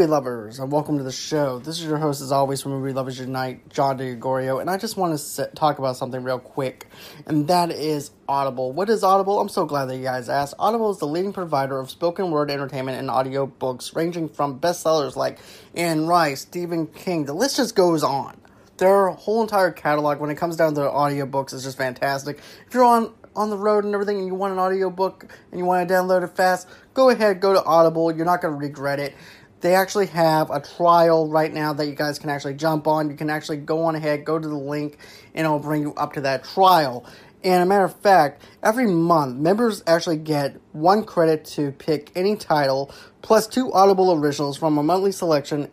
Movie 0.00 0.12
lovers, 0.12 0.58
and 0.58 0.72
welcome 0.72 0.96
to 0.96 1.04
the 1.04 1.12
show. 1.12 1.58
This 1.58 1.78
is 1.78 1.84
your 1.84 1.98
host, 1.98 2.22
as 2.22 2.32
always, 2.32 2.62
from 2.62 2.72
Movie 2.72 2.94
Lovers 2.94 3.18
Unite, 3.18 3.68
John 3.68 3.98
DeGregorio, 3.98 4.58
and 4.58 4.70
I 4.70 4.78
just 4.78 4.96
want 4.96 5.12
to 5.12 5.18
sit, 5.18 5.54
talk 5.54 5.78
about 5.78 5.98
something 5.98 6.24
real 6.24 6.38
quick, 6.38 6.86
and 7.26 7.46
that 7.48 7.70
is 7.70 8.10
Audible. 8.26 8.72
What 8.72 8.88
is 8.88 9.04
Audible? 9.04 9.38
I'm 9.38 9.50
so 9.50 9.66
glad 9.66 9.90
that 9.90 9.98
you 9.98 10.02
guys 10.02 10.30
asked. 10.30 10.54
Audible 10.58 10.90
is 10.90 11.00
the 11.00 11.06
leading 11.06 11.34
provider 11.34 11.78
of 11.78 11.90
spoken 11.90 12.30
word 12.30 12.50
entertainment 12.50 12.98
and 12.98 13.10
audio 13.10 13.44
books, 13.44 13.94
ranging 13.94 14.30
from 14.30 14.58
bestsellers 14.58 15.16
like 15.16 15.38
Anne 15.74 16.06
Rice, 16.06 16.40
Stephen 16.40 16.86
King. 16.86 17.26
The 17.26 17.34
list 17.34 17.58
just 17.58 17.74
goes 17.74 18.02
on. 18.02 18.40
Their 18.78 19.08
whole 19.08 19.42
entire 19.42 19.70
catalog, 19.70 20.18
when 20.18 20.30
it 20.30 20.36
comes 20.36 20.56
down 20.56 20.76
to 20.76 20.80
audiobooks, 20.80 21.52
is 21.52 21.62
just 21.62 21.76
fantastic. 21.76 22.38
If 22.66 22.72
you're 22.72 22.84
on 22.84 23.12
on 23.36 23.50
the 23.50 23.56
road 23.56 23.84
and 23.84 23.94
everything 23.94 24.18
and 24.18 24.26
you 24.26 24.34
want 24.34 24.52
an 24.52 24.58
audiobook 24.58 25.26
and 25.50 25.58
you 25.58 25.64
want 25.64 25.86
to 25.86 25.94
download 25.94 26.24
it 26.24 26.30
fast, 26.30 26.66
go 26.94 27.10
ahead, 27.10 27.40
go 27.40 27.52
to 27.52 27.62
Audible. 27.64 28.14
You're 28.14 28.26
not 28.26 28.42
going 28.42 28.52
to 28.52 28.58
regret 28.58 28.98
it. 28.98 29.14
They 29.60 29.74
actually 29.74 30.06
have 30.06 30.50
a 30.50 30.60
trial 30.60 31.28
right 31.28 31.52
now 31.52 31.72
that 31.74 31.86
you 31.86 31.94
guys 31.94 32.18
can 32.18 32.30
actually 32.30 32.54
jump 32.54 32.86
on. 32.86 33.10
You 33.10 33.16
can 33.16 33.28
actually 33.28 33.58
go 33.58 33.84
on 33.84 33.94
ahead, 33.94 34.24
go 34.24 34.38
to 34.38 34.48
the 34.48 34.54
link, 34.54 34.96
and 35.34 35.44
it'll 35.44 35.58
bring 35.58 35.82
you 35.82 35.94
up 35.94 36.14
to 36.14 36.22
that 36.22 36.44
trial. 36.44 37.04
And 37.42 37.62
a 37.62 37.66
matter 37.66 37.84
of 37.84 37.94
fact, 38.00 38.42
every 38.62 38.86
month, 38.86 39.36
members 39.36 39.82
actually 39.86 40.18
get 40.18 40.60
one 40.72 41.04
credit 41.04 41.44
to 41.56 41.72
pick 41.72 42.10
any 42.14 42.36
title, 42.36 42.92
plus 43.22 43.46
two 43.46 43.72
Audible 43.72 44.12
originals 44.12 44.58
from 44.58 44.76
a 44.78 44.82
monthly 44.82 45.12
selection, 45.12 45.70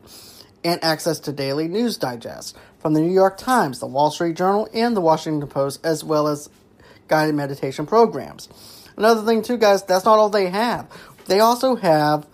and 0.63 0.83
access 0.83 1.19
to 1.21 1.31
daily 1.31 1.67
news 1.67 1.97
digests 1.97 2.53
from 2.79 2.93
the 2.93 3.01
New 3.01 3.13
York 3.13 3.37
Times, 3.37 3.79
the 3.79 3.87
Wall 3.87 4.11
Street 4.11 4.35
Journal, 4.35 4.67
and 4.73 4.95
the 4.95 5.01
Washington 5.01 5.47
Post, 5.47 5.85
as 5.85 6.03
well 6.03 6.27
as 6.27 6.49
guided 7.07 7.35
meditation 7.35 7.85
programs. 7.85 8.49
Another 8.97 9.21
thing 9.21 9.43
too, 9.43 9.57
guys, 9.57 9.83
that's 9.83 10.05
not 10.05 10.17
all 10.17 10.29
they 10.29 10.49
have. 10.49 10.89
They 11.25 11.39
also 11.39 11.75
have 11.75 12.25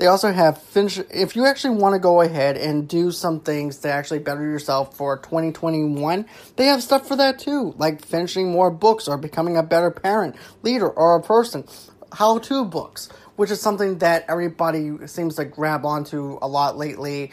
they 0.00 0.06
also 0.06 0.32
have 0.32 0.60
finish 0.62 0.98
if 1.10 1.36
you 1.36 1.44
actually 1.44 1.76
want 1.76 1.92
to 1.92 1.98
go 1.98 2.22
ahead 2.22 2.56
and 2.56 2.88
do 2.88 3.10
some 3.10 3.38
things 3.38 3.76
to 3.76 3.92
actually 3.92 4.18
better 4.18 4.42
yourself 4.42 4.96
for 4.96 5.18
2021 5.18 6.24
they 6.56 6.64
have 6.64 6.82
stuff 6.82 7.06
for 7.06 7.16
that 7.16 7.38
too 7.38 7.74
like 7.76 8.02
finishing 8.04 8.50
more 8.50 8.70
books 8.70 9.06
or 9.06 9.18
becoming 9.18 9.58
a 9.58 9.62
better 9.62 9.90
parent 9.90 10.34
leader 10.62 10.88
or 10.88 11.16
a 11.16 11.22
person. 11.22 11.64
How 12.12 12.38
to 12.38 12.64
books 12.64 13.10
which 13.36 13.50
is 13.50 13.60
something 13.60 13.98
that 13.98 14.24
everybody 14.28 15.06
seems 15.06 15.36
to 15.36 15.44
grab 15.46 15.86
onto 15.86 16.38
a 16.42 16.48
lot 16.48 16.76
lately 16.76 17.32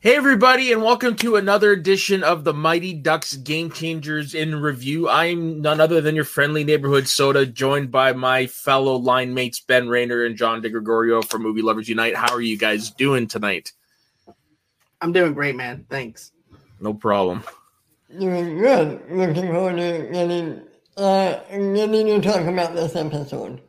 Hey, 0.00 0.14
everybody, 0.14 0.72
and 0.72 0.82
welcome 0.82 1.16
to 1.16 1.36
another 1.36 1.72
edition 1.72 2.22
of 2.22 2.44
the 2.44 2.52
Mighty 2.52 2.92
Ducks 2.92 3.34
Game 3.34 3.70
Changers 3.70 4.34
in 4.34 4.60
Review. 4.60 5.08
I'm 5.08 5.62
none 5.62 5.80
other 5.80 6.02
than 6.02 6.14
your 6.14 6.26
friendly 6.26 6.64
neighborhood 6.64 7.08
soda, 7.08 7.46
joined 7.46 7.90
by 7.90 8.12
my 8.12 8.46
fellow 8.46 8.96
line 8.96 9.32
mates 9.32 9.58
Ben 9.58 9.88
Rayner 9.88 10.26
and 10.26 10.36
John 10.36 10.60
DeGregorio 10.62 11.24
from 11.24 11.42
Movie 11.42 11.62
Lovers 11.62 11.88
Unite. 11.88 12.14
How 12.14 12.34
are 12.34 12.42
you 12.42 12.58
guys 12.58 12.90
doing 12.90 13.26
tonight? 13.26 13.72
I'm 15.00 15.12
doing 15.12 15.32
great, 15.32 15.56
man. 15.56 15.86
Thanks. 15.88 16.30
No 16.78 16.92
problem. 16.92 17.42
Doing 18.18 18.58
good. 18.58 19.00
Looking 19.10 19.48
forward 19.50 19.76
to 19.78 20.10
getting, 20.12 20.62
uh, 20.98 21.38
getting 21.48 22.06
to 22.06 22.20
talk 22.20 22.42
about 22.42 22.74
this 22.74 22.94
episode. 22.94 23.62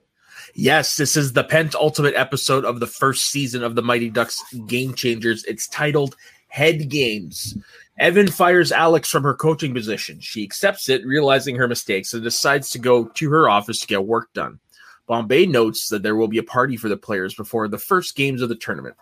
Yes, 0.60 0.98
this 0.98 1.16
is 1.16 1.34
the 1.34 1.44
penultimate 1.44 2.16
episode 2.16 2.66
of 2.66 2.80
the 2.80 2.88
first 2.88 3.28
season 3.28 3.64
of 3.64 3.76
the 3.76 3.84
Mighty 3.84 4.10
Ducks 4.10 4.44
Game 4.66 4.96
Changers. 4.96 5.44
It's 5.44 5.68
titled 5.68 6.16
Head 6.48 6.90
Games. 6.90 7.56
Evan 8.00 8.28
fires 8.28 8.72
Alex 8.72 9.12
from 9.12 9.22
her 9.22 9.36
coaching 9.36 9.72
position. 9.72 10.20
She 10.20 10.42
accepts 10.42 10.90
it, 10.90 11.06
realizing 11.06 11.56
her 11.56 11.68
mistakes, 11.68 12.16
and 12.16 12.24
decides 12.24 12.72
to 12.72 12.80
go 12.80 13.06
to 13.06 13.30
her 13.30 13.48
office 13.48 13.82
to 13.82 13.88
get 13.88 14.08
work 14.08 14.34
done. 14.34 14.60
Bombay 15.06 15.46
notes 15.46 15.90
that 15.90 16.02
there 16.02 16.16
will 16.16 16.28
be 16.28 16.40
a 16.40 16.44
party 16.44 16.76
for 16.76 16.90
the 16.90 16.98
players 16.98 17.36
before 17.36 17.68
the 17.68 17.78
first 17.78 18.16
games 18.16 18.42
of 18.42 18.50
the 18.50 18.56
tournament. 18.56 18.96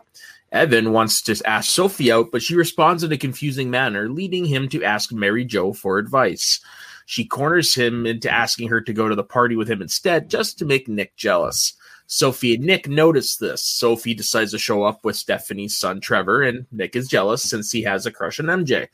Evan 0.52 0.92
wants 0.92 1.22
to 1.22 1.42
ask 1.46 1.72
Sophie 1.72 2.12
out, 2.12 2.34
but 2.34 2.42
she 2.42 2.58
responds 2.58 3.02
in 3.02 3.14
a 3.14 3.18
confusing 3.18 3.70
manner, 3.70 4.10
leading 4.10 4.44
him 4.44 4.68
to 4.68 4.84
ask 4.84 5.14
Mary 5.14 5.46
Jo 5.46 5.72
for 5.72 6.00
advice. 6.00 6.60
She 7.06 7.26
corners 7.26 7.76
him 7.76 8.06
into 8.06 8.32
asking 8.32 8.70
her 8.70 8.82
to 8.82 8.94
go 8.94 9.08
to 9.08 9.16
the 9.16 9.24
party 9.24 9.56
with 9.56 9.70
him 9.70 9.82
instead, 9.82 10.30
just 10.30 10.58
to 10.60 10.66
make 10.66 10.88
Nick 10.88 11.16
jealous. 11.16 11.74
Sophie 12.08 12.56
and 12.56 12.64
Nick 12.64 12.88
notice 12.88 13.38
this. 13.38 13.64
Sophie 13.64 14.14
decides 14.14 14.52
to 14.52 14.60
show 14.60 14.84
up 14.84 15.04
with 15.04 15.16
Stephanie's 15.16 15.78
son 15.78 16.00
Trevor, 16.00 16.44
and 16.44 16.66
Nick 16.72 16.96
is 16.96 17.08
jealous 17.08 17.44
since 17.44 17.72
he 17.72 17.82
has 17.84 18.06
a 18.06 18.12
crush 18.12 18.40
on 18.40 18.46
MJ. 18.46 18.88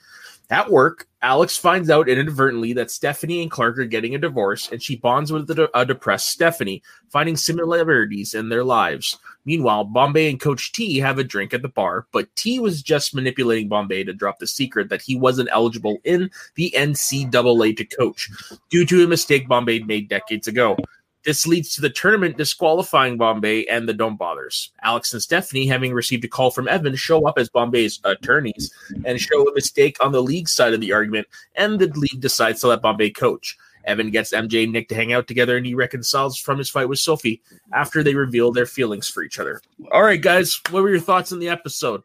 At 0.51 0.69
work, 0.69 1.07
Alex 1.21 1.55
finds 1.57 1.89
out 1.89 2.09
inadvertently 2.09 2.73
that 2.73 2.91
Stephanie 2.91 3.41
and 3.41 3.49
Clark 3.49 3.79
are 3.79 3.85
getting 3.85 4.15
a 4.15 4.19
divorce, 4.19 4.69
and 4.69 4.83
she 4.83 4.97
bonds 4.97 5.31
with 5.31 5.49
a 5.49 5.85
depressed 5.85 6.27
Stephanie, 6.27 6.83
finding 7.09 7.37
similarities 7.37 8.33
in 8.33 8.49
their 8.49 8.65
lives. 8.65 9.17
Meanwhile, 9.45 9.85
Bombay 9.85 10.29
and 10.29 10.41
Coach 10.41 10.73
T 10.73 10.97
have 10.97 11.19
a 11.19 11.23
drink 11.23 11.53
at 11.53 11.61
the 11.61 11.69
bar, 11.69 12.05
but 12.11 12.35
T 12.35 12.59
was 12.59 12.81
just 12.81 13.15
manipulating 13.15 13.69
Bombay 13.69 14.03
to 14.03 14.11
drop 14.11 14.39
the 14.39 14.47
secret 14.47 14.89
that 14.89 15.01
he 15.01 15.15
wasn't 15.15 15.47
eligible 15.53 15.99
in 16.03 16.29
the 16.55 16.73
NCAA 16.75 17.77
to 17.77 17.85
coach 17.85 18.29
due 18.69 18.85
to 18.85 19.05
a 19.05 19.07
mistake 19.07 19.47
Bombay 19.47 19.79
made 19.79 20.09
decades 20.09 20.49
ago. 20.49 20.75
This 21.23 21.45
leads 21.45 21.75
to 21.75 21.81
the 21.81 21.89
tournament 21.89 22.37
disqualifying 22.37 23.17
Bombay 23.17 23.65
and 23.65 23.87
the 23.87 23.93
Don't 23.93 24.17
Bothers. 24.17 24.71
Alex 24.81 25.13
and 25.13 25.21
Stephanie, 25.21 25.67
having 25.67 25.93
received 25.93 26.25
a 26.25 26.27
call 26.27 26.49
from 26.49 26.67
Evan, 26.67 26.95
show 26.95 27.27
up 27.27 27.37
as 27.37 27.49
Bombay's 27.49 27.99
attorneys 28.03 28.73
and 29.05 29.21
show 29.21 29.47
a 29.47 29.53
mistake 29.53 29.97
on 30.03 30.11
the 30.11 30.23
league 30.23 30.49
side 30.49 30.73
of 30.73 30.81
the 30.81 30.93
argument, 30.93 31.27
and 31.55 31.79
the 31.79 31.87
league 31.87 32.19
decides 32.19 32.61
to 32.61 32.67
let 32.67 32.81
Bombay 32.81 33.11
coach. 33.11 33.57
Evan 33.85 34.09
gets 34.09 34.33
MJ 34.33 34.63
and 34.63 34.73
Nick 34.73 34.89
to 34.89 34.95
hang 34.95 35.13
out 35.13 35.27
together, 35.27 35.57
and 35.57 35.65
he 35.65 35.75
reconciles 35.75 36.37
from 36.37 36.57
his 36.57 36.69
fight 36.69 36.89
with 36.89 36.99
Sophie 36.99 37.41
after 37.73 38.03
they 38.03 38.15
reveal 38.15 38.51
their 38.51 38.65
feelings 38.65 39.07
for 39.07 39.23
each 39.23 39.39
other. 39.39 39.61
All 39.91 40.03
right, 40.03 40.21
guys, 40.21 40.59
what 40.69 40.83
were 40.83 40.89
your 40.89 40.99
thoughts 40.99 41.31
on 41.31 41.39
the 41.39 41.49
episode? 41.49 42.03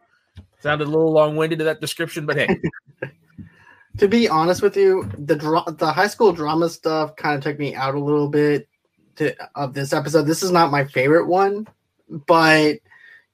Sounded 0.60 0.88
a 0.88 0.90
little 0.90 1.12
long 1.12 1.36
winded 1.36 1.58
to 1.60 1.64
that 1.66 1.80
description, 1.80 2.26
but 2.26 2.36
hey. 2.36 2.60
to 3.98 4.08
be 4.08 4.28
honest 4.28 4.62
with 4.62 4.76
you, 4.76 5.10
the 5.18 5.36
dra- 5.36 5.64
the 5.66 5.92
high 5.92 6.06
school 6.06 6.32
drama 6.32 6.68
stuff 6.68 7.16
kind 7.16 7.36
of 7.36 7.42
took 7.42 7.58
me 7.58 7.74
out 7.74 7.94
a 7.94 8.00
little 8.00 8.28
bit 8.28 8.68
to, 9.16 9.34
of 9.54 9.74
this 9.74 9.92
episode. 9.92 10.22
This 10.22 10.42
is 10.42 10.50
not 10.50 10.70
my 10.70 10.84
favorite 10.84 11.26
one, 11.26 11.66
but 12.08 12.76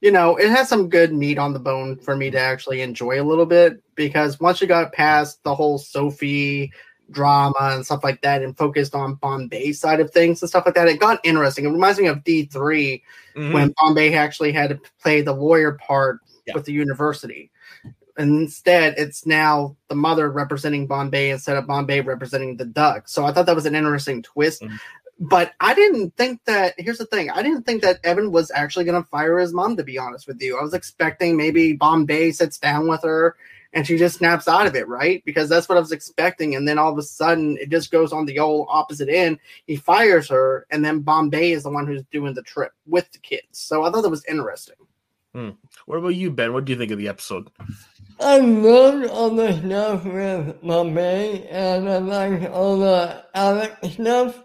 you 0.02 0.11
know, 0.11 0.37
it 0.37 0.50
has 0.50 0.69
some 0.69 0.88
good 0.88 1.12
meat 1.12 1.38
on 1.38 1.52
the 1.52 1.61
bone 1.61 1.96
for 1.96 2.17
me 2.17 2.31
to 2.31 2.38
actually 2.38 2.81
enjoy 2.81 3.23
a 3.23 3.25
little 3.25 3.46
bit 3.46 3.81
because 3.94 4.40
once 4.40 4.61
you 4.61 4.67
got 4.67 4.93
past 4.93 5.43
the 5.44 5.55
whole 5.55 5.79
Sophie 5.79 6.73
drama 7.12 7.55
and 7.61 7.84
stuff 7.84 8.02
like 8.02 8.20
that 8.23 8.43
and 8.43 8.56
focused 8.58 8.96
on 8.96 9.14
Bombay 9.14 9.73
side 9.73 10.00
of 10.00 10.11
things 10.11 10.43
and 10.43 10.49
stuff 10.49 10.67
like 10.67 10.75
that, 10.75 10.88
it 10.88 10.99
got 10.99 11.20
interesting. 11.23 11.64
It 11.67 11.70
reminds 11.70 12.00
me 12.00 12.08
of 12.08 12.25
D3 12.25 12.50
mm-hmm. 12.50 13.52
when 13.52 13.75
Bombay 13.76 14.14
actually 14.14 14.50
had 14.50 14.70
to 14.70 14.81
play 15.00 15.20
the 15.20 15.35
lawyer 15.35 15.73
part 15.73 16.19
yeah. 16.46 16.55
with 16.55 16.64
the 16.64 16.73
university. 16.73 17.52
And 18.19 18.43
instead, 18.43 18.94
it's 18.99 19.25
now 19.25 19.76
the 19.88 19.94
mother 19.94 20.31
representing 20.31 20.87
Bombay 20.87 21.31
instead 21.31 21.56
of 21.56 21.67
Bombay 21.67 22.00
representing 22.00 22.56
the 22.56 22.67
duck. 22.67 23.08
So 23.08 23.25
I 23.25 23.32
thought 23.32 23.46
that 23.46 23.55
was 23.55 23.67
an 23.67 23.76
interesting 23.76 24.20
twist. 24.20 24.62
Mm-hmm 24.62 24.76
but 25.22 25.52
I 25.60 25.74
didn't 25.74 26.16
think 26.16 26.40
that. 26.46 26.74
Here's 26.76 26.98
the 26.98 27.06
thing: 27.06 27.30
I 27.30 27.42
didn't 27.42 27.62
think 27.62 27.82
that 27.82 28.00
Evan 28.04 28.32
was 28.32 28.50
actually 28.50 28.84
going 28.84 29.00
to 29.02 29.08
fire 29.08 29.38
his 29.38 29.54
mom. 29.54 29.76
To 29.76 29.84
be 29.84 29.98
honest 29.98 30.26
with 30.26 30.42
you, 30.42 30.58
I 30.58 30.62
was 30.62 30.74
expecting 30.74 31.36
maybe 31.36 31.74
Bombay 31.74 32.32
sits 32.32 32.58
down 32.58 32.88
with 32.88 33.02
her 33.02 33.36
and 33.72 33.86
she 33.86 33.96
just 33.96 34.19
snaps 34.19 34.48
out 34.48 34.66
of 34.66 34.74
it, 34.74 34.86
right? 34.86 35.22
Because 35.24 35.48
that's 35.48 35.69
what 35.69 35.78
I 35.78 35.80
was 35.80 35.92
expecting. 35.92 36.54
And 36.54 36.69
then 36.69 36.78
all 36.78 36.92
of 36.92 36.98
a 36.98 37.02
sudden, 37.02 37.56
it 37.58 37.70
just 37.70 37.90
goes 37.90 38.12
on 38.12 38.26
the 38.26 38.38
old 38.38 38.66
opposite 38.69 39.08
end. 39.08 39.38
He 39.66 39.76
fires 39.76 40.28
her, 40.28 40.66
and 40.70 40.84
then 40.84 41.00
Bombay 41.00 41.52
is 41.52 41.62
the 41.62 41.70
one 41.70 41.86
who's 41.86 42.02
doing 42.12 42.34
the 42.34 42.42
trip 42.42 42.72
with 42.86 43.10
the 43.12 43.18
kids. 43.18 43.46
So 43.52 43.84
I 43.84 43.90
thought 43.90 44.02
that 44.02 44.10
was 44.10 44.25
interesting. 44.26 44.76
Hmm. 45.34 45.50
What 45.86 45.96
about 45.96 46.08
you, 46.08 46.30
Ben? 46.30 46.52
What 46.52 46.66
do 46.66 46.72
you 46.72 46.78
think 46.78 46.90
of 46.90 46.98
the 46.98 47.08
episode? 47.08 47.48
I 48.20 48.38
loved 48.38 49.06
all 49.06 49.30
the 49.30 49.58
stuff 49.58 50.04
with 50.04 50.62
Bombay, 50.62 51.48
and 51.48 51.88
I 51.88 51.96
liked 51.98 52.46
all 52.52 52.78
the 52.78 53.25
Alex 53.34 53.94
stuff 53.94 54.38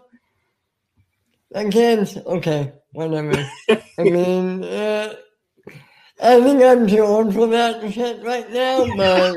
kids, 1.70 2.16
okay, 2.16 2.72
whatever. 2.92 3.48
I 3.68 3.82
mean, 3.98 4.64
uh, 4.64 5.14
I 6.20 6.40
think 6.40 6.62
I'm 6.62 6.86
too 6.86 7.00
old 7.00 7.34
for 7.34 7.46
that 7.48 7.92
shit 7.92 8.22
right 8.24 8.50
now, 8.50 8.86
but. 8.96 9.36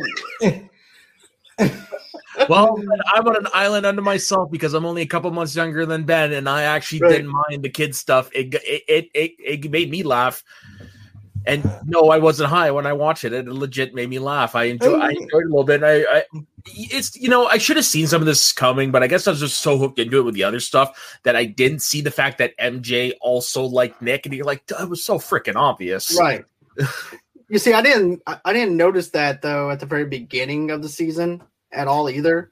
well, 2.49 2.81
I'm 3.13 3.27
on 3.27 3.35
an 3.35 3.47
island 3.53 3.85
unto 3.85 4.01
myself 4.01 4.51
because 4.51 4.73
I'm 4.73 4.85
only 4.85 5.01
a 5.01 5.07
couple 5.07 5.29
months 5.31 5.55
younger 5.55 5.85
than 5.85 6.03
Ben, 6.03 6.33
and 6.33 6.49
I 6.49 6.63
actually 6.63 6.99
right. 6.99 7.11
didn't 7.11 7.27
mind 7.27 7.63
the 7.63 7.69
kid 7.69 7.95
stuff. 7.95 8.29
It, 8.33 8.55
it 8.55 8.83
it, 8.87 9.09
it 9.13 9.31
it 9.63 9.71
made 9.71 9.91
me 9.91 10.03
laugh. 10.03 10.43
And 11.45 11.69
no, 11.85 12.09
I 12.09 12.19
wasn't 12.19 12.49
high 12.49 12.71
when 12.71 12.85
I 12.85 12.93
watched 12.93 13.23
it. 13.23 13.33
It 13.33 13.47
legit 13.47 13.95
made 13.95 14.09
me 14.09 14.19
laugh. 14.19 14.55
I 14.55 14.65
enjoyed, 14.65 15.01
I 15.01 15.11
enjoyed 15.11 15.43
it 15.43 15.45
a 15.45 15.49
little 15.49 15.63
bit. 15.63 15.83
I, 15.83 16.03
I, 16.03 16.23
it's 16.67 17.15
you 17.15 17.29
know, 17.29 17.47
I 17.47 17.57
should 17.57 17.77
have 17.77 17.85
seen 17.85 18.07
some 18.07 18.21
of 18.21 18.27
this 18.27 18.51
coming, 18.51 18.91
but 18.91 19.03
I 19.03 19.07
guess 19.07 19.27
I 19.27 19.31
was 19.31 19.39
just 19.39 19.59
so 19.59 19.77
hooked 19.77 19.99
into 19.99 20.19
it 20.19 20.23
with 20.23 20.35
the 20.35 20.43
other 20.43 20.59
stuff 20.59 21.19
that 21.23 21.35
I 21.35 21.45
didn't 21.45 21.81
see 21.81 22.01
the 22.01 22.11
fact 22.11 22.37
that 22.37 22.57
MJ 22.57 23.13
also 23.21 23.63
liked 23.63 24.01
Nick, 24.01 24.25
and 24.25 24.35
you're 24.35 24.45
like, 24.45 24.63
it 24.69 24.89
was 24.89 25.03
so 25.03 25.17
freaking 25.17 25.55
obvious, 25.55 26.17
right? 26.19 26.45
you 27.49 27.59
see, 27.59 27.73
I 27.73 27.81
didn't, 27.81 28.21
I 28.27 28.53
didn't 28.53 28.77
notice 28.77 29.09
that 29.09 29.41
though 29.41 29.71
at 29.71 29.79
the 29.79 29.85
very 29.85 30.05
beginning 30.05 30.71
of 30.71 30.81
the 30.81 30.89
season 30.89 31.41
at 31.71 31.87
all 31.87 32.09
either. 32.09 32.51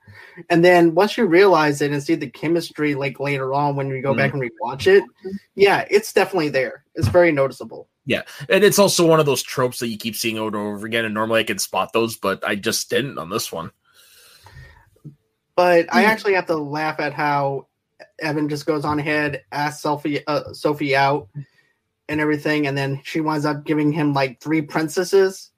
And 0.50 0.64
then 0.64 0.96
once 0.96 1.18
you 1.18 1.26
realize 1.26 1.82
it 1.82 1.92
and 1.92 2.02
see 2.02 2.16
the 2.16 2.30
chemistry 2.30 2.96
like 2.96 3.20
later 3.20 3.54
on 3.54 3.76
when 3.76 3.90
you 3.90 4.02
go 4.02 4.12
mm-hmm. 4.12 4.18
back 4.18 4.34
and 4.34 4.42
rewatch 4.42 4.88
it, 4.88 5.04
yeah, 5.56 5.86
it's 5.90 6.14
definitely 6.14 6.50
there. 6.50 6.86
It's 6.96 7.08
very 7.08 7.32
noticeable. 7.32 7.88
Yeah, 8.10 8.24
and 8.50 8.64
it's 8.64 8.80
also 8.80 9.06
one 9.06 9.20
of 9.20 9.28
those 9.28 9.44
tropes 9.44 9.78
that 9.78 9.90
you 9.90 9.96
keep 9.96 10.16
seeing 10.16 10.40
over 10.40 10.48
and 10.48 10.56
over 10.56 10.88
again. 10.88 11.06
And 11.06 11.14
normally 11.14 11.42
I 11.42 11.44
can 11.44 11.60
spot 11.60 11.94
those, 11.94 12.18
but 12.18 12.44
I 12.44 12.56
just 12.56 12.90
didn't 12.90 13.20
on 13.20 13.30
this 13.30 13.52
one. 13.52 13.70
But 15.56 15.94
I 15.94 16.06
actually 16.06 16.34
have 16.34 16.48
to 16.48 16.56
laugh 16.56 17.00
at 17.00 17.14
how 17.14 17.68
Evan 18.20 18.50
just 18.50 18.66
goes 18.66 18.84
on 18.84 18.98
ahead, 18.98 19.44
asks 19.52 19.84
Sophie 19.84 20.26
uh, 20.26 20.54
Sophie 20.54 20.96
out 20.96 21.30
and 22.08 22.20
everything, 22.20 22.66
and 22.66 22.76
then 22.76 23.00
she 23.04 23.22
winds 23.22 23.46
up 23.46 23.64
giving 23.64 23.92
him 23.92 24.16
like 24.16 24.42
three 24.42 24.64
princesses, 24.64 25.52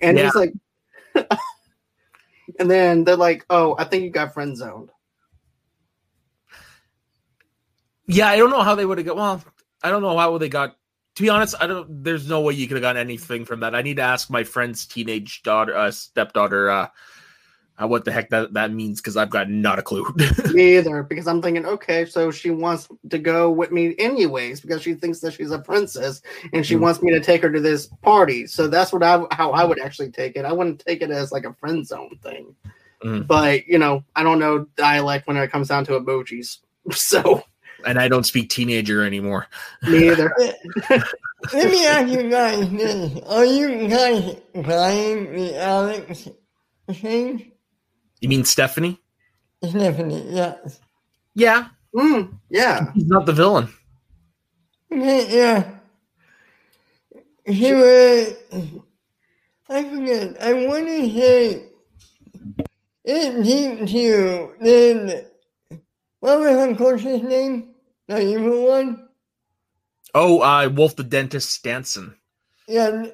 and 0.00 0.16
yeah. 0.16 0.24
he's 0.24 0.34
like, 0.34 0.54
and 2.58 2.70
then 2.70 3.04
they're 3.04 3.14
like, 3.14 3.44
"Oh, 3.50 3.76
I 3.78 3.84
think 3.84 4.04
you 4.04 4.10
got 4.10 4.32
friend 4.32 4.56
zoned." 4.56 4.88
Yeah, 8.06 8.28
I 8.28 8.38
don't 8.38 8.50
know 8.50 8.62
how 8.62 8.74
they 8.74 8.86
would 8.86 8.96
have 8.96 9.06
got. 9.06 9.16
Well, 9.16 9.44
I 9.82 9.90
don't 9.90 10.00
know 10.00 10.16
how 10.16 10.38
they 10.38 10.48
got 10.48 10.78
to 11.14 11.22
be 11.22 11.28
honest, 11.28 11.54
I 11.60 11.66
don't. 11.66 12.02
There's 12.02 12.28
no 12.28 12.40
way 12.40 12.54
you 12.54 12.66
could 12.66 12.76
have 12.76 12.82
gotten 12.82 13.00
anything 13.00 13.44
from 13.44 13.60
that. 13.60 13.74
I 13.74 13.82
need 13.82 13.96
to 13.96 14.02
ask 14.02 14.30
my 14.30 14.42
friend's 14.42 14.84
teenage 14.86 15.42
daughter, 15.42 15.76
uh, 15.76 15.90
stepdaughter, 15.90 16.70
uh, 16.70 16.88
uh, 17.80 17.86
what 17.86 18.04
the 18.04 18.12
heck 18.12 18.30
that 18.30 18.52
that 18.54 18.72
means 18.72 19.00
because 19.00 19.16
I've 19.16 19.30
got 19.30 19.48
not 19.48 19.78
a 19.78 19.82
clue. 19.82 20.06
me 20.52 20.76
either, 20.76 21.02
because 21.02 21.26
I'm 21.26 21.42
thinking, 21.42 21.66
okay, 21.66 22.04
so 22.04 22.30
she 22.30 22.50
wants 22.50 22.88
to 23.10 23.18
go 23.18 23.50
with 23.50 23.72
me 23.72 23.94
anyways 23.98 24.60
because 24.60 24.82
she 24.82 24.94
thinks 24.94 25.20
that 25.20 25.34
she's 25.34 25.50
a 25.50 25.58
princess 25.58 26.22
and 26.52 26.64
she 26.64 26.74
mm 26.76 26.80
wants 26.80 27.00
me 27.02 27.12
to 27.12 27.20
take 27.20 27.42
her 27.42 27.50
to 27.50 27.60
this 27.60 27.86
party. 28.02 28.46
So 28.46 28.68
that's 28.68 28.92
what 28.92 29.02
I 29.02 29.24
how 29.30 29.52
I 29.52 29.64
would 29.64 29.80
actually 29.80 30.10
take 30.10 30.36
it. 30.36 30.44
I 30.44 30.52
wouldn't 30.52 30.84
take 30.84 31.02
it 31.02 31.10
as 31.10 31.32
like 31.32 31.44
a 31.44 31.54
friend 31.54 31.86
zone 31.86 32.18
thing. 32.22 32.54
mm 33.04 33.26
But 33.26 33.66
you 33.66 33.78
know, 33.78 34.04
I 34.14 34.22
don't 34.22 34.38
know 34.38 34.66
dialect 34.76 35.26
when 35.26 35.36
it 35.36 35.50
comes 35.50 35.68
down 35.68 35.84
to 35.86 35.98
emojis. 35.98 36.58
So 36.92 37.42
and 37.86 37.98
I 37.98 38.08
don't 38.08 38.24
speak 38.24 38.50
teenager 38.50 39.04
anymore. 39.04 39.46
Me 39.82 40.10
either. 40.10 40.34
Let 41.52 41.70
me 41.70 41.86
ask 41.86 42.08
you 42.10 42.30
guys 42.30 42.70
this: 42.70 43.22
Are 43.26 43.44
you 43.44 43.88
guys 43.88 44.36
buying 44.54 45.32
the 45.32 45.60
Alex 45.60 46.28
thing? 46.90 47.52
You 48.20 48.28
mean 48.28 48.44
Stephanie? 48.44 49.00
Stephanie, 49.62 50.26
yes. 50.30 50.80
Yeah. 51.34 51.68
Mm, 51.94 52.38
yeah. 52.50 52.92
He's 52.92 53.06
not 53.06 53.26
the 53.26 53.32
villain. 53.32 53.68
Yeah. 54.90 55.70
He 57.46 57.72
was. 57.72 58.34
I 59.68 59.84
forget. 59.84 60.42
I 60.42 60.52
want 60.66 60.86
to 60.86 61.10
say 61.10 61.66
it 63.04 63.44
seemed 63.44 63.88
to 63.88 64.54
then. 64.60 65.26
What 66.20 66.40
was 66.40 66.78
coach's 66.78 67.22
name? 67.22 67.73
The 68.06 68.20
evil 68.20 68.66
one? 68.68 69.08
Oh, 70.14 70.40
uh, 70.40 70.68
Wolf 70.68 70.96
the 70.96 71.04
Dentist 71.04 71.62
Stansson. 71.62 72.14
Yeah. 72.68 73.06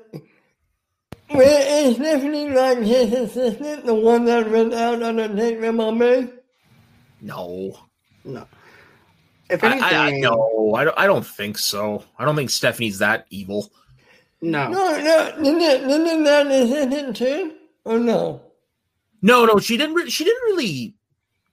Where 1.29 1.87
is 1.87 1.97
Stephanie 1.97 2.51
like 2.51 2.79
his 2.79 3.13
assistant, 3.13 3.87
the 3.87 3.95
one 3.95 4.25
that 4.25 4.51
went 4.51 4.75
out 4.75 5.03
on 5.03 5.19
a 5.19 5.29
date 5.29 5.61
with 5.61 5.75
my 5.75 5.91
man? 5.93 6.33
No. 7.21 7.79
No. 8.25 8.47
If 9.49 9.65
anything, 9.65 9.83
I, 9.83 10.09
I, 10.09 10.11
no, 10.19 10.75
I 10.75 10.85
don't. 10.85 10.99
I 10.99 11.07
don't 11.07 11.27
think 11.27 11.59
so. 11.59 12.05
I 12.19 12.25
don't 12.25 12.37
think 12.37 12.51
Stephanie's 12.51 12.99
that 12.99 13.27
evil. 13.31 13.71
No. 14.41 14.69
No, 14.69 14.97
no. 14.97 15.33
Didn't, 15.43 15.89
didn't 15.89 16.25
that 16.25 16.47
assistant 16.47 17.17
too? 17.17 17.55
Or 17.85 17.99
no? 17.99 18.43
No, 19.23 19.45
no. 19.47 19.59
She 19.59 19.77
didn't. 19.77 19.95
Re- 19.97 20.11
she 20.11 20.25
didn't 20.25 20.43
really 20.45 20.95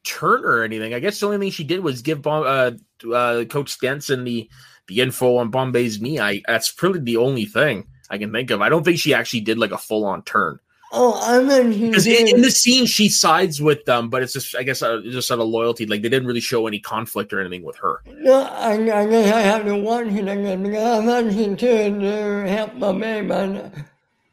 turn 0.07 0.43
or 0.45 0.63
anything. 0.63 0.93
I 0.93 0.99
guess 0.99 1.19
the 1.19 1.25
only 1.25 1.37
thing 1.37 1.51
she 1.51 1.63
did 1.63 1.81
was 1.81 2.01
give 2.01 2.25
uh, 2.25 2.71
uh, 3.13 3.43
Coach 3.45 3.77
Stansson 3.77 4.23
the 4.23 4.49
the 4.87 5.01
info 5.01 5.35
on 5.37 5.51
Bombay's 5.51 6.01
knee. 6.01 6.19
I 6.19 6.41
that's 6.47 6.71
probably 6.71 7.01
the 7.01 7.17
only 7.17 7.45
thing 7.45 7.87
I 8.09 8.17
can 8.17 8.31
think 8.31 8.49
of. 8.51 8.61
I 8.61 8.69
don't 8.69 8.83
think 8.83 8.99
she 8.99 9.13
actually 9.13 9.41
did 9.41 9.57
like 9.57 9.71
a 9.71 9.77
full 9.77 10.05
on 10.05 10.23
turn. 10.23 10.59
Oh, 10.93 11.19
I 11.21 11.43
mean, 11.43 11.89
because 11.89 12.07
in, 12.07 12.29
in, 12.29 12.41
the 12.41 12.49
scene 12.49 12.85
she 12.85 13.09
sides 13.09 13.61
with 13.61 13.83
them, 13.83 14.09
but 14.09 14.23
it's 14.23 14.31
just 14.31 14.55
I 14.55 14.63
guess 14.63 14.81
uh, 14.81 15.01
just 15.03 15.29
out 15.29 15.39
of 15.39 15.47
loyalty. 15.47 15.85
Like 15.85 16.01
they 16.01 16.07
didn't 16.07 16.27
really 16.27 16.39
show 16.39 16.65
any 16.65 16.79
conflict 16.79 17.33
or 17.33 17.41
anything 17.41 17.63
with 17.63 17.75
her. 17.77 18.01
No, 18.05 18.43
I, 18.43 18.73
I 18.75 19.05
guess 19.05 19.33
I 19.33 19.41
have 19.41 19.65
to 19.65 19.75
watch 19.75 20.07
it 20.07 20.27
again 20.27 20.63
because 20.63 21.07
I'm 21.07 21.29
too 21.57 21.99
to 21.99 22.47
help 22.47 22.75
my 22.75 22.93
baby. 22.93 23.69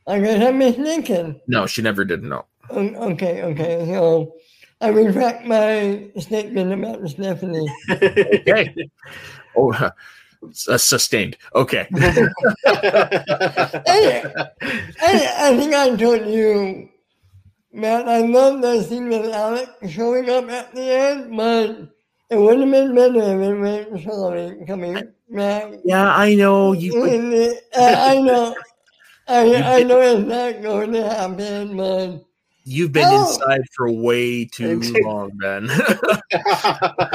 I 0.07 0.21
guess 0.21 0.47
I'm 0.47 0.59
mistaken. 0.59 1.41
No, 1.49 1.67
she 1.67 1.83
never 1.83 2.05
did. 2.05 2.23
No. 2.23 2.45
Okay, 2.71 3.43
okay. 3.43 3.85
So 3.87 4.35
I 4.81 4.89
retract 4.89 5.47
my 5.47 6.11
statement 6.19 6.73
about 6.73 7.09
Stephanie. 7.09 7.69
okay. 7.91 8.75
Oh, 9.57 9.73
uh, 9.73 10.77
sustained. 10.79 11.37
Okay. 11.55 11.87
I 11.95 12.27
think 15.57 15.75
I 15.75 15.97
told 15.97 16.27
you, 16.27 16.89
Matt, 17.73 18.09
I 18.09 18.21
love 18.21 18.61
that 18.63 18.85
scene 18.87 19.09
with 19.09 19.33
Alec 19.33 19.69
showing 19.89 20.29
up 20.29 20.49
at 20.51 20.75
the 20.75 20.83
end, 20.83 21.37
but 21.37 21.89
it 22.31 22.37
would 22.37 22.61
have 22.61 22.71
been 22.71 22.95
better 22.95 23.43
if 23.43 23.65
it 23.65 23.93
was 23.93 24.03
Charlie 24.03 24.65
coming 24.67 25.09
back. 25.31 25.73
Yeah, 25.85 26.15
I 26.15 26.35
know. 26.35 26.73
you. 26.73 27.03
uh, 27.77 27.95
I 27.99 28.21
know. 28.21 28.55
I, 29.27 29.79
I 29.79 29.83
know 29.83 30.01
it's 30.01 30.29
not 30.29 30.63
going 30.63 30.93
to 30.93 31.09
happen, 31.09 31.77
but 31.77 32.25
You've 32.65 32.93
been 32.93 33.05
Oh. 33.07 33.27
inside 33.31 33.61
for 33.75 33.91
way 33.91 34.45
too 34.47 34.81
long, 35.03 35.31
Ben. 35.35 35.67
Maybe 35.67 35.77